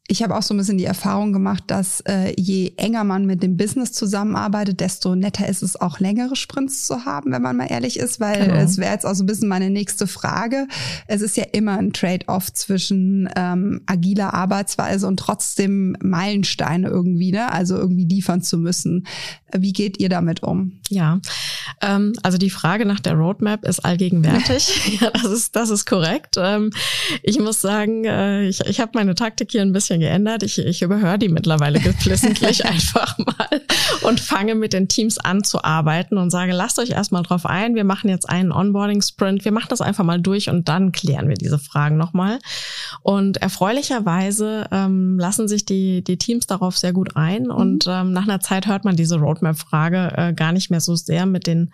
ich 0.06 0.22
habe 0.22 0.36
auch 0.36 0.42
so 0.42 0.52
ein 0.52 0.58
bisschen 0.58 0.76
die 0.76 0.84
Erfahrung 0.84 1.32
gemacht, 1.32 1.64
dass 1.68 2.02
äh, 2.02 2.34
je 2.38 2.74
enger 2.76 3.04
man 3.04 3.24
mit 3.24 3.42
dem 3.42 3.56
Business 3.56 3.92
zusammenarbeitet, 3.92 4.80
desto 4.80 5.14
netter 5.14 5.48
ist 5.48 5.62
es 5.62 5.80
auch 5.80 5.98
längere 5.98 6.36
Sprints 6.36 6.84
zu 6.84 7.06
haben, 7.06 7.32
wenn 7.32 7.40
man 7.40 7.56
mal 7.56 7.68
ehrlich 7.70 7.98
ist, 7.98 8.20
weil 8.20 8.48
genau. 8.48 8.54
es 8.56 8.76
wäre 8.76 8.92
jetzt 8.92 9.06
auch 9.06 9.14
so 9.14 9.24
ein 9.24 9.26
bisschen 9.26 9.48
meine 9.48 9.70
nächste 9.70 10.06
Frage. 10.06 10.68
Es 11.06 11.22
ist 11.22 11.38
ja 11.38 11.44
immer 11.52 11.78
ein 11.78 11.94
Trade-off 11.94 12.52
zwischen 12.52 13.30
ähm, 13.34 13.80
agiler 13.86 14.34
Arbeitsweise 14.34 15.06
und 15.06 15.18
trotzdem 15.18 15.96
Meilensteine 16.02 16.88
irgendwie, 16.88 17.32
ne? 17.32 17.50
Also 17.50 17.76
irgendwie 17.76 18.04
liefern 18.04 18.42
zu 18.42 18.58
müssen. 18.58 19.06
Wie 19.56 19.72
geht 19.72 20.00
ihr 20.00 20.10
damit 20.10 20.42
um? 20.42 20.80
Ja, 20.90 21.20
ähm, 21.80 22.12
also 22.22 22.36
die 22.36 22.50
Frage 22.50 22.84
nach 22.84 23.00
der 23.00 23.14
Roadmap 23.14 23.64
ist 23.64 23.80
allgegenwärtig. 23.80 24.98
ja, 25.00 25.10
das 25.10 25.24
ist 25.24 25.56
das 25.56 25.70
ist 25.70 25.86
korrekt. 25.86 26.36
Ähm, 26.38 26.70
ich 27.22 27.38
muss 27.38 27.62
sagen, 27.62 28.04
äh, 28.04 28.46
ich, 28.48 28.60
ich 28.60 28.80
habe 28.80 28.92
meine 28.94 29.14
Taktik 29.14 29.52
hier 29.52 29.62
ein 29.62 29.72
bisschen 29.72 29.93
bisschen 29.94 30.00
geändert. 30.00 30.42
Ich, 30.42 30.58
ich 30.58 30.82
überhöre 30.82 31.18
die 31.18 31.28
mittlerweile 31.28 31.80
geflissentlich 31.80 32.64
einfach 32.66 33.16
mal 33.18 33.60
und 34.02 34.20
fange 34.20 34.54
mit 34.54 34.72
den 34.72 34.88
Teams 34.88 35.18
an 35.18 35.44
zu 35.44 35.62
arbeiten 35.62 36.18
und 36.18 36.30
sage, 36.30 36.52
lasst 36.52 36.78
euch 36.78 36.90
erstmal 36.90 37.22
drauf 37.22 37.46
ein. 37.46 37.74
Wir 37.74 37.84
machen 37.84 38.10
jetzt 38.10 38.28
einen 38.28 38.52
Onboarding-Sprint. 38.52 39.44
Wir 39.44 39.52
machen 39.52 39.68
das 39.70 39.80
einfach 39.80 40.04
mal 40.04 40.20
durch 40.20 40.50
und 40.50 40.68
dann 40.68 40.92
klären 40.92 41.28
wir 41.28 41.36
diese 41.36 41.58
Fragen 41.58 41.96
nochmal. 41.96 42.38
Und 43.02 43.38
erfreulicherweise 43.38 44.66
ähm, 44.70 45.18
lassen 45.18 45.48
sich 45.48 45.64
die, 45.64 46.02
die 46.02 46.18
Teams 46.18 46.46
darauf 46.46 46.76
sehr 46.76 46.92
gut 46.92 47.16
ein. 47.16 47.44
Mhm. 47.44 47.50
Und 47.50 47.86
ähm, 47.88 48.12
nach 48.12 48.24
einer 48.24 48.40
Zeit 48.40 48.66
hört 48.66 48.84
man 48.84 48.96
diese 48.96 49.16
Roadmap-Frage 49.16 50.12
äh, 50.16 50.32
gar 50.32 50.52
nicht 50.52 50.70
mehr 50.70 50.80
so 50.80 50.94
sehr 50.96 51.26
mit 51.26 51.46
den, 51.46 51.72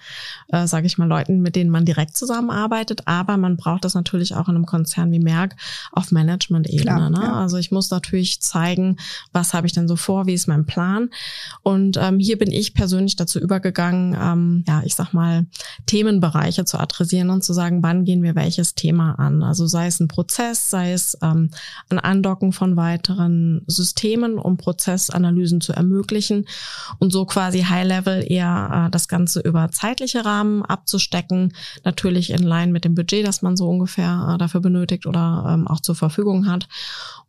äh, 0.49 0.67
sage 0.67 0.87
ich 0.87 0.99
mal, 0.99 1.09
Leuten, 1.09 1.41
mit 1.41 1.57
denen 1.57 1.71
man 1.71 1.85
direkt 1.85 2.17
zusammenarbeitet. 2.17 3.03
Aber 3.07 3.37
man 3.37 3.57
braucht 3.57 3.85
das 3.85 3.95
natürlich 3.95 4.35
auch 4.35 4.49
in 4.49 4.57
einem 4.57 4.67
Konzern 4.67 5.11
wie 5.13 5.21
Merck 5.21 5.57
auf 5.93 6.13
Management-Ebene. 6.13 7.11
Ne? 7.11 7.33
Also 7.35 7.57
ich 7.57 7.71
muss 7.71 7.91
natürlich 7.91 8.10
natürlich 8.11 8.41
zeigen, 8.41 8.97
was 9.33 9.55
habe 9.55 9.67
ich 9.67 9.73
denn 9.73 9.87
so 9.87 9.95
vor, 9.95 10.27
wie 10.27 10.35
ist 10.35 10.49
mein 10.49 10.67
Plan. 10.67 11.11
Und 11.63 11.97
ähm, 11.97 12.19
hier 12.19 12.39
bin 12.39 12.51
ich 12.51 12.75
persönlich 12.75 13.15
dazu 13.15 13.39
übergegangen, 13.39 14.17
ähm, 14.21 14.65
ja, 14.67 14.83
ich 14.85 14.97
sag 14.97 15.13
mal, 15.13 15.47
Themenbereiche 15.87 16.65
zu 16.65 16.79
adressieren 16.79 17.31
und 17.31 17.45
zu 17.45 17.53
sagen, 17.53 17.83
wann 17.83 18.05
gehen 18.05 18.23
wir 18.23 18.35
welches 18.35 18.75
Thema 18.75 19.13
an. 19.13 19.43
Also 19.43 19.67
sei 19.67 19.87
es 19.87 20.01
ein 20.01 20.09
Prozess, 20.09 20.71
sei 20.71 20.93
es 20.93 21.17
ähm, 21.23 21.51
ein 21.89 22.01
Andocken 22.01 22.53
von 22.53 22.77
weiteren 22.77 23.63
Systemen, 23.67 24.39
um 24.39 24.57
Prozessanalysen 24.57 25.61
zu 25.61 25.73
ermöglichen 25.73 26.47
und 26.99 27.13
so 27.13 27.27
quasi 27.27 27.63
High-Level 27.63 28.25
eher 28.27 28.87
äh, 28.87 28.91
das 28.91 29.07
Ganze 29.07 29.41
über 29.41 29.71
zeitliche 29.71 30.25
Rahmen 30.25 30.65
abzustecken, 30.65 31.53
natürlich 31.85 32.31
in 32.31 32.43
Line 32.43 32.73
mit 32.73 32.85
dem 32.85 32.95
Budget, 32.95 33.27
das 33.27 33.43
man 33.43 33.57
so 33.57 33.69
ungefähr 33.69 34.33
äh, 34.35 34.39
dafür 34.39 34.61
benötigt 34.61 35.07
oder 35.07 35.47
ähm, 35.49 35.69
auch 35.69 35.81
zur 35.81 35.95
Verfügung 35.95 36.49
hat. 36.49 36.67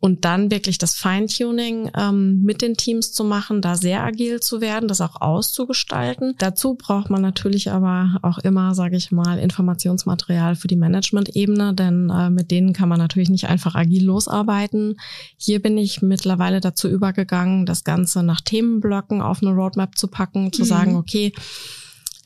Und 0.00 0.24
dann 0.24 0.50
wirklich 0.50 0.71
das 0.78 0.94
Feintuning 0.94 1.90
ähm, 1.96 2.42
mit 2.42 2.62
den 2.62 2.74
Teams 2.76 3.12
zu 3.12 3.24
machen, 3.24 3.62
da 3.62 3.76
sehr 3.76 4.02
agil 4.02 4.40
zu 4.40 4.60
werden, 4.60 4.88
das 4.88 5.00
auch 5.00 5.20
auszugestalten. 5.20 6.34
Dazu 6.38 6.74
braucht 6.74 7.10
man 7.10 7.22
natürlich 7.22 7.70
aber 7.70 8.18
auch 8.22 8.38
immer, 8.38 8.74
sage 8.74 8.96
ich 8.96 9.12
mal, 9.12 9.38
Informationsmaterial 9.38 10.56
für 10.56 10.68
die 10.68 10.76
Management-Ebene, 10.76 11.74
denn 11.74 12.10
äh, 12.10 12.30
mit 12.30 12.50
denen 12.50 12.72
kann 12.72 12.88
man 12.88 12.98
natürlich 12.98 13.30
nicht 13.30 13.48
einfach 13.48 13.74
agil 13.74 14.04
losarbeiten. 14.04 14.98
Hier 15.36 15.60
bin 15.60 15.78
ich 15.78 16.02
mittlerweile 16.02 16.60
dazu 16.60 16.88
übergegangen, 16.88 17.66
das 17.66 17.84
Ganze 17.84 18.22
nach 18.22 18.40
Themenblöcken 18.40 19.22
auf 19.22 19.42
eine 19.42 19.52
Roadmap 19.52 19.96
zu 19.98 20.08
packen, 20.08 20.52
zu 20.52 20.62
mhm. 20.62 20.66
sagen, 20.66 20.96
okay, 20.96 21.32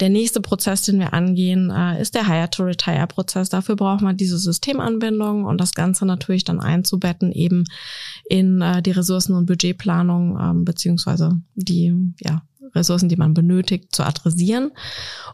der 0.01 0.11
nächste 0.11 0.41
Prozess, 0.41 0.83
den 0.83 0.99
wir 0.99 1.15
angehen, 1.15 1.71
äh, 1.71 2.01
ist 2.01 2.15
der 2.15 2.29
Hire-to-Retire-Prozess. 2.29 3.49
Dafür 3.49 3.77
braucht 3.77 4.03
man 4.03 4.17
diese 4.17 4.39
Systemanbindung 4.39 5.45
und 5.45 5.61
das 5.61 5.73
Ganze 5.75 6.05
natürlich 6.05 6.45
dann 6.45 6.61
einzubetten 6.61 7.33
eben 7.33 7.65
in 8.29 8.61
äh, 8.61 8.83
die 8.83 8.91
Ressourcen- 8.91 9.35
und 9.35 9.47
Budgetplanung 9.47 10.39
ähm, 10.41 10.65
beziehungsweise 10.65 11.41
die 11.55 11.95
ja, 12.21 12.43
Ressourcen, 12.75 13.09
die 13.09 13.17
man 13.17 13.35
benötigt, 13.35 13.95
zu 13.95 14.03
adressieren. 14.03 14.73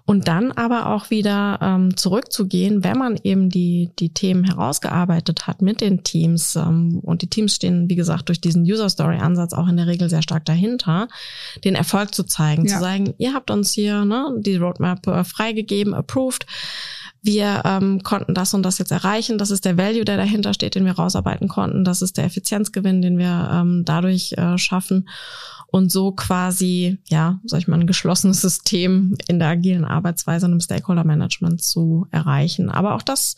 Und 0.04 0.28
dann 0.28 0.52
aber 0.52 0.86
auch 0.86 1.10
wieder 1.10 1.58
ähm, 1.62 1.96
zurückzugehen, 1.96 2.82
wenn 2.84 2.98
man 2.98 3.18
eben 3.22 3.50
die, 3.50 3.90
die 3.98 4.12
Themen 4.12 4.44
herausgearbeitet 4.44 5.46
hat 5.46 5.62
mit 5.62 5.80
den 5.80 6.02
Teams 6.02 6.56
ähm, 6.56 7.00
und 7.02 7.22
die 7.22 7.28
Teams 7.28 7.54
stehen, 7.54 7.88
wie 7.88 7.96
gesagt, 7.96 8.28
durch 8.28 8.40
diesen 8.40 8.62
User-Story-Ansatz 8.62 9.52
auch 9.52 9.68
in 9.68 9.76
der 9.76 9.86
Regel 9.86 10.10
sehr 10.10 10.22
stark 10.22 10.44
dahinter, 10.44 11.08
den 11.64 11.74
Erfolg 11.74 12.14
zu 12.14 12.24
zeigen, 12.24 12.66
ja. 12.66 12.74
zu 12.74 12.80
sagen, 12.80 13.14
ihr 13.18 13.34
habt 13.34 13.50
uns 13.50 13.72
hier 13.72 14.04
ne, 14.04 14.34
die 14.40 14.56
Roadmap 14.56 15.06
äh, 15.06 15.24
freigegeben, 15.24 15.94
approved, 15.94 16.46
wir 17.22 17.62
ähm, 17.64 18.02
konnten 18.02 18.35
das 18.35 18.52
und 18.52 18.64
das 18.64 18.78
jetzt 18.78 18.90
erreichen, 18.90 19.38
das 19.38 19.50
ist 19.50 19.64
der 19.64 19.78
Value, 19.78 20.04
der 20.04 20.16
dahinter 20.16 20.52
steht, 20.54 20.74
den 20.74 20.85
wir 20.85 20.92
rausarbeiten 20.92 21.48
konnten, 21.48 21.85
das 21.85 22.02
ist 22.02 22.16
der 22.16 22.24
Effizienzgewinn, 22.24 23.00
den 23.00 23.16
wir 23.16 23.48
ähm, 23.52 23.85
dadurch 23.85 24.32
äh, 24.32 24.58
schaffen 24.58 25.08
und 25.68 25.90
so 25.90 26.12
quasi, 26.12 26.98
ja, 27.08 27.40
sag 27.44 27.61
ich 27.61 27.68
mal, 27.68 27.80
ein 27.80 27.87
geschlossenes 27.87 28.40
System 28.40 29.16
in 29.28 29.38
der 29.38 29.48
agilen 29.48 29.85
Arbeitsweise 29.85 30.46
und 30.46 30.52
im 30.52 30.61
Stakeholder 30.61 31.04
Management 31.04 31.62
zu 31.62 32.06
erreichen. 32.11 32.68
Aber 32.68 32.94
auch 32.94 33.02
das 33.02 33.37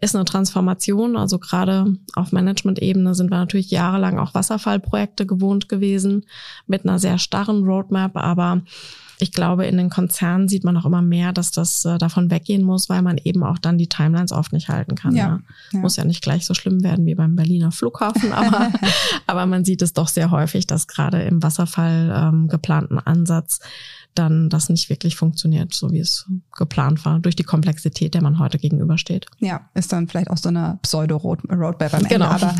ist 0.00 0.16
eine 0.16 0.24
Transformation. 0.24 1.16
Also 1.16 1.38
gerade 1.38 1.94
auf 2.14 2.32
Management-Ebene 2.32 3.14
sind 3.14 3.30
wir 3.30 3.38
natürlich 3.38 3.70
jahrelang 3.70 4.18
auch 4.18 4.34
Wasserfallprojekte 4.34 5.26
gewohnt 5.26 5.68
gewesen 5.68 6.26
mit 6.66 6.84
einer 6.84 6.98
sehr 6.98 7.18
starren 7.18 7.64
Roadmap, 7.64 8.16
aber 8.16 8.62
ich 9.20 9.32
glaube, 9.32 9.66
in 9.66 9.76
den 9.76 9.90
Konzernen 9.90 10.48
sieht 10.48 10.64
man 10.64 10.76
auch 10.76 10.84
immer 10.84 11.02
mehr, 11.02 11.32
dass 11.32 11.50
das 11.52 11.84
äh, 11.84 11.98
davon 11.98 12.30
weggehen 12.30 12.62
muss, 12.62 12.88
weil 12.88 13.02
man 13.02 13.18
eben 13.18 13.42
auch 13.42 13.58
dann 13.58 13.78
die 13.78 13.88
Timelines 13.88 14.32
oft 14.32 14.52
nicht 14.52 14.68
halten 14.68 14.94
kann. 14.94 15.14
Ja, 15.14 15.26
ja. 15.26 15.40
ja. 15.72 15.80
Muss 15.80 15.96
ja 15.96 16.04
nicht 16.04 16.22
gleich 16.22 16.46
so 16.46 16.54
schlimm 16.54 16.82
werden 16.82 17.06
wie 17.06 17.14
beim 17.14 17.36
Berliner 17.36 17.72
Flughafen, 17.72 18.32
aber, 18.32 18.70
aber 19.26 19.46
man 19.46 19.64
sieht 19.64 19.82
es 19.82 19.92
doch 19.92 20.08
sehr 20.08 20.30
häufig, 20.30 20.66
dass 20.66 20.86
gerade 20.86 21.22
im 21.22 21.42
Wasserfall 21.42 22.12
ähm, 22.14 22.48
geplanten 22.48 22.98
Ansatz 22.98 23.60
dann 24.14 24.48
das 24.48 24.68
nicht 24.68 24.90
wirklich 24.90 25.16
funktioniert, 25.16 25.72
so 25.72 25.92
wie 25.92 26.00
es 26.00 26.26
geplant 26.56 27.04
war, 27.04 27.20
durch 27.20 27.36
die 27.36 27.44
Komplexität, 27.44 28.14
der 28.14 28.22
man 28.22 28.38
heute 28.38 28.58
gegenübersteht. 28.58 29.26
Ja, 29.38 29.68
ist 29.74 29.92
dann 29.92 30.08
vielleicht 30.08 30.30
auch 30.30 30.36
so 30.36 30.48
eine 30.48 30.78
Pseudo-Roadmap 30.82 31.94
am 31.94 32.00
Ende. 32.00 32.08
Genau. 32.08 32.26
Aber, 32.26 32.54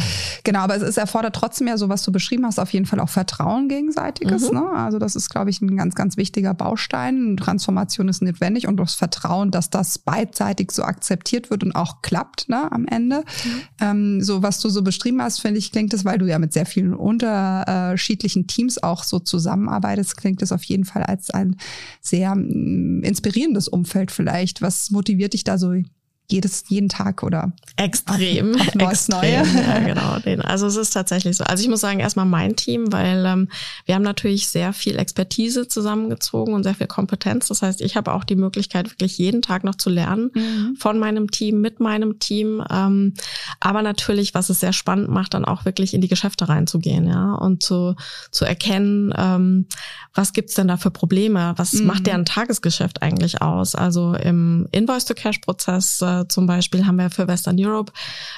genau, 0.44 0.60
aber 0.60 0.76
es, 0.76 0.82
ist, 0.82 0.96
erfordert 0.96 1.34
trotzdem 1.34 1.66
ja 1.66 1.76
so, 1.76 1.88
was 1.88 2.02
du 2.02 2.12
beschrieben 2.12 2.46
hast, 2.46 2.58
auf 2.58 2.72
jeden 2.72 2.86
Fall 2.86 3.00
auch 3.00 3.08
Vertrauen 3.08 3.68
gegenseitiges. 3.68 4.50
Mhm. 4.50 4.58
Ne? 4.58 4.70
Also 4.72 4.98
das 4.98 5.16
ist, 5.16 5.28
glaube 5.28 5.50
ich, 5.50 5.60
ein 5.60 5.76
ganz, 5.76 5.94
ganz 5.94 6.16
wichtiger 6.16 6.54
Baustein. 6.54 7.36
Transformation 7.36 8.08
ist 8.08 8.22
notwendig 8.22 8.68
und 8.68 8.76
das 8.76 8.94
Vertrauen, 8.94 9.50
dass 9.50 9.70
das 9.70 9.98
beidseitig 9.98 10.70
so 10.70 10.82
akzeptiert 10.84 11.50
wird 11.50 11.64
und 11.64 11.74
auch 11.74 12.02
klappt 12.02 12.48
ne, 12.48 12.70
am 12.70 12.86
Ende. 12.86 13.24
Mhm. 13.44 13.60
Ähm, 13.80 14.22
so, 14.22 14.42
was 14.42 14.60
du 14.60 14.68
so 14.68 14.82
beschrieben 14.82 15.20
hast, 15.20 15.40
finde 15.40 15.58
ich, 15.58 15.72
klingt 15.72 15.92
es, 15.94 16.04
weil 16.04 16.18
du 16.18 16.26
ja 16.26 16.38
mit 16.38 16.52
sehr 16.52 16.66
vielen 16.66 16.94
unterschiedlichen 16.94 18.46
Teams 18.46 18.82
auch 18.82 19.02
so 19.02 19.18
zusammenarbeitest, 19.18 20.16
klingt 20.16 20.42
es 20.42 20.52
auf 20.52 20.62
jeden 20.64 20.84
Fall 20.84 21.02
als 21.02 21.30
ein 21.40 21.56
sehr 22.00 22.34
mm, 22.34 23.02
inspirierendes 23.02 23.68
Umfeld 23.68 24.10
vielleicht. 24.10 24.62
Was 24.62 24.90
motiviert 24.90 25.32
dich 25.32 25.44
da 25.44 25.58
so 25.58 25.74
jedes, 26.32 26.64
jeden 26.68 26.88
Tag 26.88 27.22
oder 27.22 27.52
extrem, 27.76 28.54
auf, 28.54 28.60
auf 28.68 28.74
neues 28.74 29.08
extrem, 29.08 29.20
Neue. 29.20 29.32
Ja, 29.32 29.78
genau. 30.24 30.44
Also 30.44 30.66
es 30.66 30.76
ist 30.76 30.90
tatsächlich 30.90 31.36
so. 31.36 31.44
Also 31.44 31.62
ich 31.62 31.68
muss 31.68 31.80
sagen, 31.80 32.00
erstmal 32.00 32.26
mein 32.26 32.56
Team, 32.56 32.92
weil 32.92 33.24
ähm, 33.26 33.48
wir 33.84 33.94
haben 33.94 34.02
natürlich 34.02 34.48
sehr 34.48 34.72
viel 34.72 34.98
Expertise 34.98 35.68
zusammengezogen 35.68 36.54
und 36.54 36.62
sehr 36.62 36.74
viel 36.74 36.86
Kompetenz. 36.86 37.48
Das 37.48 37.62
heißt, 37.62 37.80
ich 37.80 37.96
habe 37.96 38.12
auch 38.12 38.24
die 38.24 38.36
Möglichkeit, 38.36 38.90
wirklich 38.90 39.18
jeden 39.18 39.42
Tag 39.42 39.64
noch 39.64 39.74
zu 39.74 39.90
lernen 39.90 40.30
mhm. 40.34 40.76
von 40.78 40.98
meinem 40.98 41.30
Team, 41.30 41.60
mit 41.60 41.80
meinem 41.80 42.18
Team. 42.18 42.62
Ähm, 42.70 43.14
aber 43.60 43.82
natürlich, 43.82 44.34
was 44.34 44.50
es 44.50 44.60
sehr 44.60 44.72
spannend 44.72 45.08
macht, 45.08 45.34
dann 45.34 45.44
auch 45.44 45.64
wirklich 45.64 45.94
in 45.94 46.00
die 46.00 46.08
Geschäfte 46.08 46.48
reinzugehen, 46.48 47.06
ja, 47.06 47.34
und 47.34 47.62
zu, 47.62 47.94
zu 48.30 48.44
erkennen, 48.44 49.12
ähm, 49.16 49.66
was 50.14 50.32
gibt's 50.32 50.54
denn 50.54 50.68
da 50.68 50.76
für 50.76 50.90
Probleme? 50.90 51.54
Was 51.56 51.72
mhm. 51.74 51.86
macht 51.86 52.06
deren 52.06 52.24
Tagesgeschäft 52.24 53.02
eigentlich 53.02 53.42
aus? 53.42 53.74
Also 53.74 54.14
im 54.14 54.66
Invoice-to-Cash-Prozess 54.72 56.02
äh, 56.02 56.19
zum 56.28 56.46
Beispiel 56.46 56.86
haben 56.86 56.96
wir 56.96 57.10
für 57.10 57.28
Western 57.28 57.56
Europe 57.58 57.92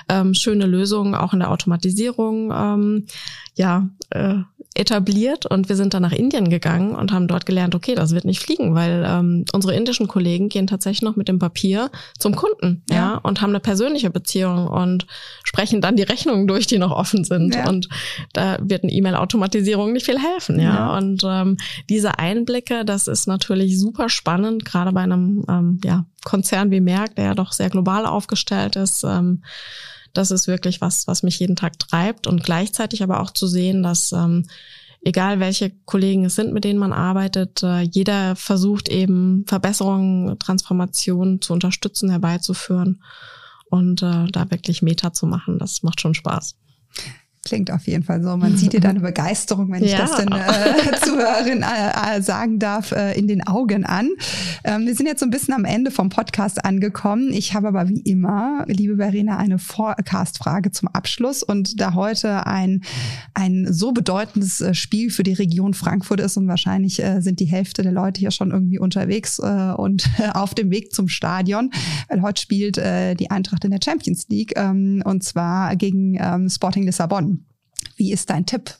ähm, 0.08 0.34
schöne 0.34 0.66
Lösungen 0.66 1.14
auch 1.14 1.32
in 1.32 1.40
der 1.40 1.50
Automatisierung 1.50 2.52
ähm, 2.54 3.06
ja 3.54 3.88
äh, 4.10 4.36
etabliert 4.74 5.44
und 5.44 5.68
wir 5.68 5.76
sind 5.76 5.92
dann 5.92 6.02
nach 6.02 6.12
Indien 6.12 6.48
gegangen 6.48 6.94
und 6.94 7.12
haben 7.12 7.28
dort 7.28 7.44
gelernt, 7.44 7.74
okay, 7.74 7.94
das 7.94 8.14
wird 8.14 8.24
nicht 8.24 8.40
fliegen, 8.40 8.74
weil 8.74 9.04
ähm, 9.06 9.44
unsere 9.52 9.74
indischen 9.74 10.08
Kollegen 10.08 10.48
gehen 10.48 10.66
tatsächlich 10.66 11.02
noch 11.02 11.16
mit 11.16 11.28
dem 11.28 11.38
Papier 11.38 11.90
zum 12.18 12.34
Kunden, 12.34 12.82
ja, 12.88 12.96
ja 12.96 13.14
und 13.16 13.42
haben 13.42 13.50
eine 13.50 13.60
persönliche 13.60 14.10
Beziehung 14.10 14.66
und 14.68 15.06
sprechen 15.44 15.80
dann 15.80 15.96
die 15.96 16.02
Rechnungen 16.02 16.46
durch, 16.46 16.66
die 16.66 16.78
noch 16.78 16.90
offen 16.90 17.24
sind. 17.24 17.54
Ja. 17.54 17.68
Und 17.68 17.88
da 18.32 18.58
wird 18.62 18.84
eine 18.84 18.92
E-Mail-Automatisierung 18.92 19.92
nicht 19.92 20.06
viel 20.06 20.18
helfen, 20.18 20.58
ja. 20.58 20.74
ja. 20.74 20.96
Und 20.96 21.22
ähm, 21.24 21.58
diese 21.90 22.18
Einblicke, 22.18 22.84
das 22.84 23.08
ist 23.08 23.28
natürlich 23.28 23.78
super 23.78 24.08
spannend, 24.08 24.64
gerade 24.64 24.92
bei 24.92 25.02
einem 25.02 25.44
ähm, 25.48 25.80
ja, 25.84 26.06
Konzern 26.24 26.70
wie 26.70 26.80
Merck, 26.80 27.16
der 27.16 27.24
ja 27.26 27.34
doch 27.34 27.52
sehr 27.52 27.68
global 27.68 28.06
aufgestellt 28.06 28.76
ist. 28.76 29.04
Ähm, 29.04 29.42
das 30.12 30.30
ist 30.30 30.46
wirklich 30.46 30.80
was, 30.80 31.06
was 31.06 31.22
mich 31.22 31.38
jeden 31.38 31.56
Tag 31.56 31.78
treibt 31.78 32.26
und 32.26 32.42
gleichzeitig 32.42 33.02
aber 33.02 33.20
auch 33.20 33.30
zu 33.30 33.46
sehen, 33.46 33.82
dass 33.82 34.12
ähm, 34.12 34.46
egal 35.02 35.40
welche 35.40 35.70
Kollegen 35.84 36.24
es 36.24 36.34
sind, 36.34 36.52
mit 36.52 36.64
denen 36.64 36.78
man 36.78 36.92
arbeitet, 36.92 37.62
äh, 37.62 37.80
jeder 37.80 38.36
versucht 38.36 38.88
eben 38.88 39.44
Verbesserungen, 39.46 40.38
Transformationen 40.38 41.40
zu 41.40 41.52
unterstützen, 41.52 42.10
herbeizuführen 42.10 43.02
und 43.66 44.02
äh, 44.02 44.26
da 44.30 44.50
wirklich 44.50 44.82
Meta 44.82 45.12
zu 45.12 45.26
machen. 45.26 45.58
Das 45.58 45.82
macht 45.82 46.00
schon 46.00 46.14
Spaß. 46.14 46.56
Klingt 47.44 47.72
auf 47.72 47.88
jeden 47.88 48.04
Fall 48.04 48.22
so. 48.22 48.36
Man 48.36 48.56
sieht 48.56 48.72
dir 48.72 48.78
deine 48.78 49.00
Begeisterung, 49.00 49.72
wenn 49.72 49.82
ich 49.82 49.90
ja. 49.90 49.98
das 49.98 50.14
den 50.14 50.30
äh, 50.30 51.00
Zuhörerinnen 51.02 51.64
äh, 51.64 52.18
äh, 52.18 52.22
sagen 52.22 52.60
darf, 52.60 52.92
äh, 52.92 53.18
in 53.18 53.26
den 53.26 53.44
Augen 53.44 53.84
an. 53.84 54.10
Ähm, 54.62 54.86
wir 54.86 54.94
sind 54.94 55.06
jetzt 55.06 55.18
so 55.18 55.26
ein 55.26 55.30
bisschen 55.30 55.52
am 55.52 55.64
Ende 55.64 55.90
vom 55.90 56.08
Podcast 56.08 56.64
angekommen. 56.64 57.32
Ich 57.32 57.52
habe 57.52 57.66
aber 57.66 57.88
wie 57.88 57.98
immer, 58.02 58.64
liebe 58.68 58.96
Verena, 58.98 59.38
eine 59.38 59.58
Forecast-Frage 59.58 60.70
zum 60.70 60.86
Abschluss. 60.86 61.42
Und 61.42 61.80
da 61.80 61.94
heute 61.94 62.46
ein, 62.46 62.82
ein 63.34 63.66
so 63.68 63.90
bedeutendes 63.90 64.60
äh, 64.60 64.72
Spiel 64.72 65.10
für 65.10 65.24
die 65.24 65.32
Region 65.32 65.74
Frankfurt 65.74 66.20
ist 66.20 66.36
und 66.36 66.46
wahrscheinlich 66.46 67.02
äh, 67.02 67.20
sind 67.22 67.40
die 67.40 67.46
Hälfte 67.46 67.82
der 67.82 67.90
Leute 67.90 68.20
hier 68.20 68.30
schon 68.30 68.52
irgendwie 68.52 68.78
unterwegs 68.78 69.40
äh, 69.40 69.72
und 69.76 70.08
auf 70.34 70.54
dem 70.54 70.70
Weg 70.70 70.92
zum 70.92 71.08
Stadion, 71.08 71.72
weil 72.08 72.22
heute 72.22 72.40
spielt 72.40 72.78
äh, 72.78 73.16
die 73.16 73.32
Eintracht 73.32 73.64
in 73.64 73.72
der 73.72 73.80
Champions 73.84 74.28
League 74.28 74.52
ähm, 74.54 75.02
und 75.04 75.24
zwar 75.24 75.74
gegen 75.74 76.16
ähm, 76.20 76.48
Sporting 76.48 76.84
Lissabon. 76.84 77.31
Wie 77.96 78.12
ist 78.12 78.30
dein 78.30 78.46
Tipp? 78.46 78.74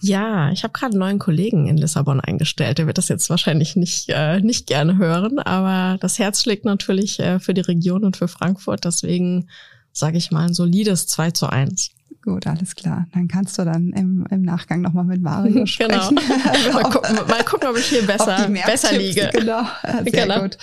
Ja, 0.00 0.52
ich 0.52 0.62
habe 0.62 0.72
gerade 0.72 0.92
einen 0.92 1.00
neuen 1.00 1.18
Kollegen 1.18 1.66
in 1.66 1.76
Lissabon 1.76 2.20
eingestellt. 2.20 2.78
Der 2.78 2.86
wird 2.86 2.98
das 2.98 3.08
jetzt 3.08 3.30
wahrscheinlich 3.30 3.74
nicht, 3.74 4.08
äh, 4.10 4.40
nicht 4.40 4.66
gerne 4.66 4.96
hören, 4.96 5.40
aber 5.40 5.98
das 5.98 6.18
Herz 6.18 6.42
schlägt 6.42 6.64
natürlich 6.64 7.18
äh, 7.18 7.40
für 7.40 7.54
die 7.54 7.62
Region 7.62 8.04
und 8.04 8.16
für 8.16 8.28
Frankfurt. 8.28 8.84
Deswegen 8.84 9.48
sage 9.92 10.16
ich 10.18 10.30
mal 10.30 10.46
ein 10.46 10.54
solides 10.54 11.08
2 11.08 11.32
zu 11.32 11.48
1. 11.48 11.90
Gut, 12.22 12.46
alles 12.46 12.74
klar. 12.74 13.06
Dann 13.14 13.28
kannst 13.28 13.58
du 13.58 13.64
dann 13.64 13.90
im, 13.92 14.26
im 14.30 14.42
Nachgang 14.42 14.80
nochmal 14.80 15.04
mit 15.04 15.22
Mario 15.22 15.52
genau. 15.52 15.66
sprechen. 15.66 16.16
Genau. 16.16 16.72
mal, 16.72 16.90
gucken, 16.90 17.16
mal 17.28 17.44
gucken, 17.44 17.68
ob 17.68 17.76
ich 17.76 17.86
hier 17.86 18.06
besser, 18.06 18.48
besser 18.66 18.92
liege. 18.96 19.30
Genau, 19.32 19.62
sehr 20.04 20.26
genau. 20.26 20.42
gut. 20.42 20.58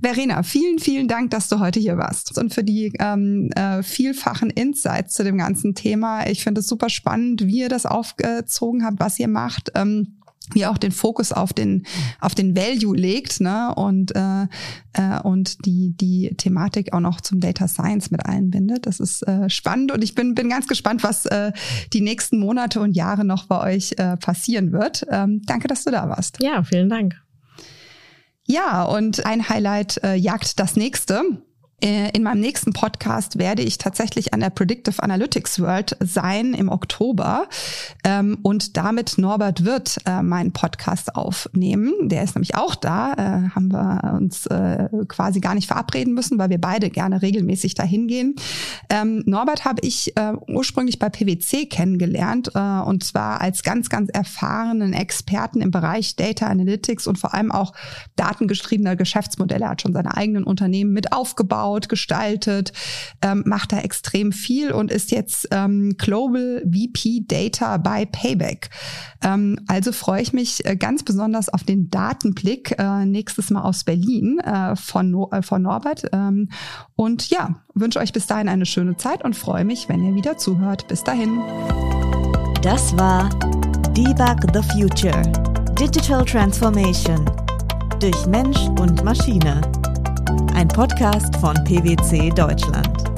Verena, 0.00 0.42
vielen, 0.42 0.78
vielen 0.78 1.08
Dank, 1.08 1.30
dass 1.30 1.48
du 1.48 1.58
heute 1.58 1.80
hier 1.80 1.96
warst 1.96 2.38
und 2.38 2.54
für 2.54 2.62
die 2.62 2.92
ähm, 3.00 3.50
äh, 3.56 3.82
vielfachen 3.82 4.50
Insights 4.50 5.14
zu 5.14 5.24
dem 5.24 5.38
ganzen 5.38 5.74
Thema. 5.74 6.28
Ich 6.28 6.44
finde 6.44 6.60
es 6.60 6.68
super 6.68 6.88
spannend, 6.88 7.46
wie 7.46 7.60
ihr 7.60 7.68
das 7.68 7.84
aufgezogen 7.84 8.84
habt, 8.84 9.00
was 9.00 9.18
ihr 9.18 9.28
macht. 9.28 9.72
Ähm, 9.74 10.17
wie 10.52 10.66
auch 10.66 10.78
den 10.78 10.92
Fokus 10.92 11.32
auf 11.32 11.52
den 11.52 11.84
auf 12.20 12.34
den 12.34 12.56
Value 12.56 12.96
legt 12.96 13.40
ne? 13.40 13.74
Und 13.74 14.14
äh, 14.14 14.46
äh, 14.94 15.20
und 15.22 15.64
die 15.66 15.94
die 15.96 16.34
Thematik 16.36 16.92
auch 16.92 17.00
noch 17.00 17.20
zum 17.20 17.40
Data 17.40 17.68
Science 17.68 18.10
mit 18.10 18.26
einbindet. 18.26 18.86
Das 18.86 19.00
ist 19.00 19.22
äh, 19.26 19.48
spannend 19.50 19.92
und 19.92 20.02
ich 20.02 20.14
bin 20.14 20.34
bin 20.34 20.48
ganz 20.48 20.66
gespannt 20.66 21.02
was 21.02 21.26
äh, 21.26 21.52
die 21.92 22.00
nächsten 22.00 22.38
Monate 22.38 22.80
und 22.80 22.96
Jahre 22.96 23.24
noch 23.24 23.46
bei 23.46 23.74
euch 23.74 23.92
äh, 23.98 24.16
passieren 24.16 24.72
wird. 24.72 25.06
Ähm, 25.10 25.42
danke 25.44 25.68
dass 25.68 25.84
du 25.84 25.90
da 25.90 26.08
warst. 26.08 26.38
Ja 26.42 26.62
vielen 26.62 26.88
Dank. 26.88 27.20
Ja, 28.50 28.84
und 28.84 29.26
ein 29.26 29.48
Highlight 29.50 30.02
äh, 30.02 30.14
jagt 30.14 30.58
das 30.58 30.74
nächste. 30.74 31.22
Äh, 31.80 32.10
in 32.10 32.24
meinem 32.24 32.40
nächsten 32.40 32.72
Podcast 32.72 33.38
werde 33.38 33.62
ich 33.62 33.78
tatsächlich 33.78 34.34
an 34.34 34.40
der 34.40 34.50
Predictive 34.50 35.00
Analytics 35.00 35.60
World 35.60 35.96
sein 36.00 36.52
im 36.52 36.70
Oktober 36.70 37.46
ähm, 38.02 38.38
und 38.42 38.76
damit 38.76 39.16
Norbert 39.16 39.64
Wirth 39.64 39.98
äh, 40.04 40.22
meinen 40.22 40.52
Podcast 40.52 41.14
aufnehmen. 41.14 41.92
Der 42.08 42.24
ist 42.24 42.34
nämlich 42.34 42.56
auch 42.56 42.74
da, 42.74 43.12
äh, 43.12 43.48
haben 43.54 43.70
wir 43.70 44.16
uns 44.16 44.46
äh, 44.46 44.88
quasi 45.06 45.38
gar 45.38 45.54
nicht 45.54 45.68
verabreden 45.68 46.14
müssen, 46.14 46.36
weil 46.38 46.50
wir 46.50 46.60
beide 46.60 46.90
gerne 46.90 47.22
regelmäßig 47.22 47.74
dahin 47.74 48.08
gehen. 48.08 48.34
Ähm, 48.90 49.22
Norbert 49.26 49.64
habe 49.64 49.80
ich 49.82 50.16
äh, 50.16 50.32
ursprünglich 50.48 50.98
bei 50.98 51.10
PwC 51.10 51.66
kennengelernt 51.66 52.50
äh, 52.56 52.58
und 52.58 53.04
zwar 53.04 53.40
als 53.40 53.62
ganz, 53.62 53.88
ganz 53.88 54.10
erfahrenen 54.10 54.94
Experten 54.94 55.60
im 55.60 55.70
Bereich 55.70 56.16
Data 56.16 56.48
Analytics 56.48 57.06
und 57.06 57.18
vor 57.20 57.34
allem 57.34 57.52
auch 57.52 57.72
datengestriebener 58.16 58.96
Geschäftsmodelle. 58.96 59.66
Er 59.66 59.70
hat 59.70 59.82
schon 59.82 59.92
seine 59.92 60.16
eigenen 60.16 60.42
Unternehmen 60.42 60.92
mit 60.92 61.12
aufgebaut 61.12 61.67
aufgebaut, 61.68 61.88
gestaltet, 61.88 62.72
ähm, 63.22 63.42
macht 63.46 63.72
da 63.72 63.78
extrem 63.80 64.32
viel 64.32 64.72
und 64.72 64.90
ist 64.90 65.10
jetzt 65.10 65.48
ähm, 65.50 65.96
Global 65.98 66.62
VP 66.64 67.24
Data 67.26 67.76
bei 67.76 68.06
Payback. 68.06 68.70
Ähm, 69.22 69.60
also 69.66 69.92
freue 69.92 70.22
ich 70.22 70.32
mich 70.32 70.64
äh, 70.64 70.76
ganz 70.76 71.02
besonders 71.02 71.48
auf 71.48 71.64
den 71.64 71.90
Datenblick 71.90 72.76
äh, 72.78 73.04
nächstes 73.04 73.50
Mal 73.50 73.62
aus 73.62 73.84
Berlin 73.84 74.38
äh, 74.40 74.76
von, 74.76 75.10
no 75.10 75.28
äh, 75.32 75.42
von 75.42 75.62
Norbert. 75.62 76.04
Ähm, 76.12 76.48
und 76.96 77.30
ja, 77.30 77.56
wünsche 77.74 77.98
euch 77.98 78.12
bis 78.12 78.26
dahin 78.26 78.48
eine 78.48 78.66
schöne 78.66 78.96
Zeit 78.96 79.24
und 79.24 79.36
freue 79.36 79.64
mich, 79.64 79.88
wenn 79.88 80.04
ihr 80.04 80.14
wieder 80.14 80.36
zuhört. 80.36 80.88
Bis 80.88 81.04
dahin. 81.04 81.40
Das 82.62 82.96
war 82.96 83.28
Debug 83.96 84.38
the 84.52 84.62
Future. 84.72 85.22
Digital 85.78 86.24
Transformation 86.24 87.24
durch 88.00 88.26
Mensch 88.26 88.58
und 88.80 89.04
Maschine 89.04 89.60
Ein 90.54 90.68
Podcast 90.68 91.34
von 91.36 91.54
PwC 91.64 92.30
Deutschland. 92.30 93.17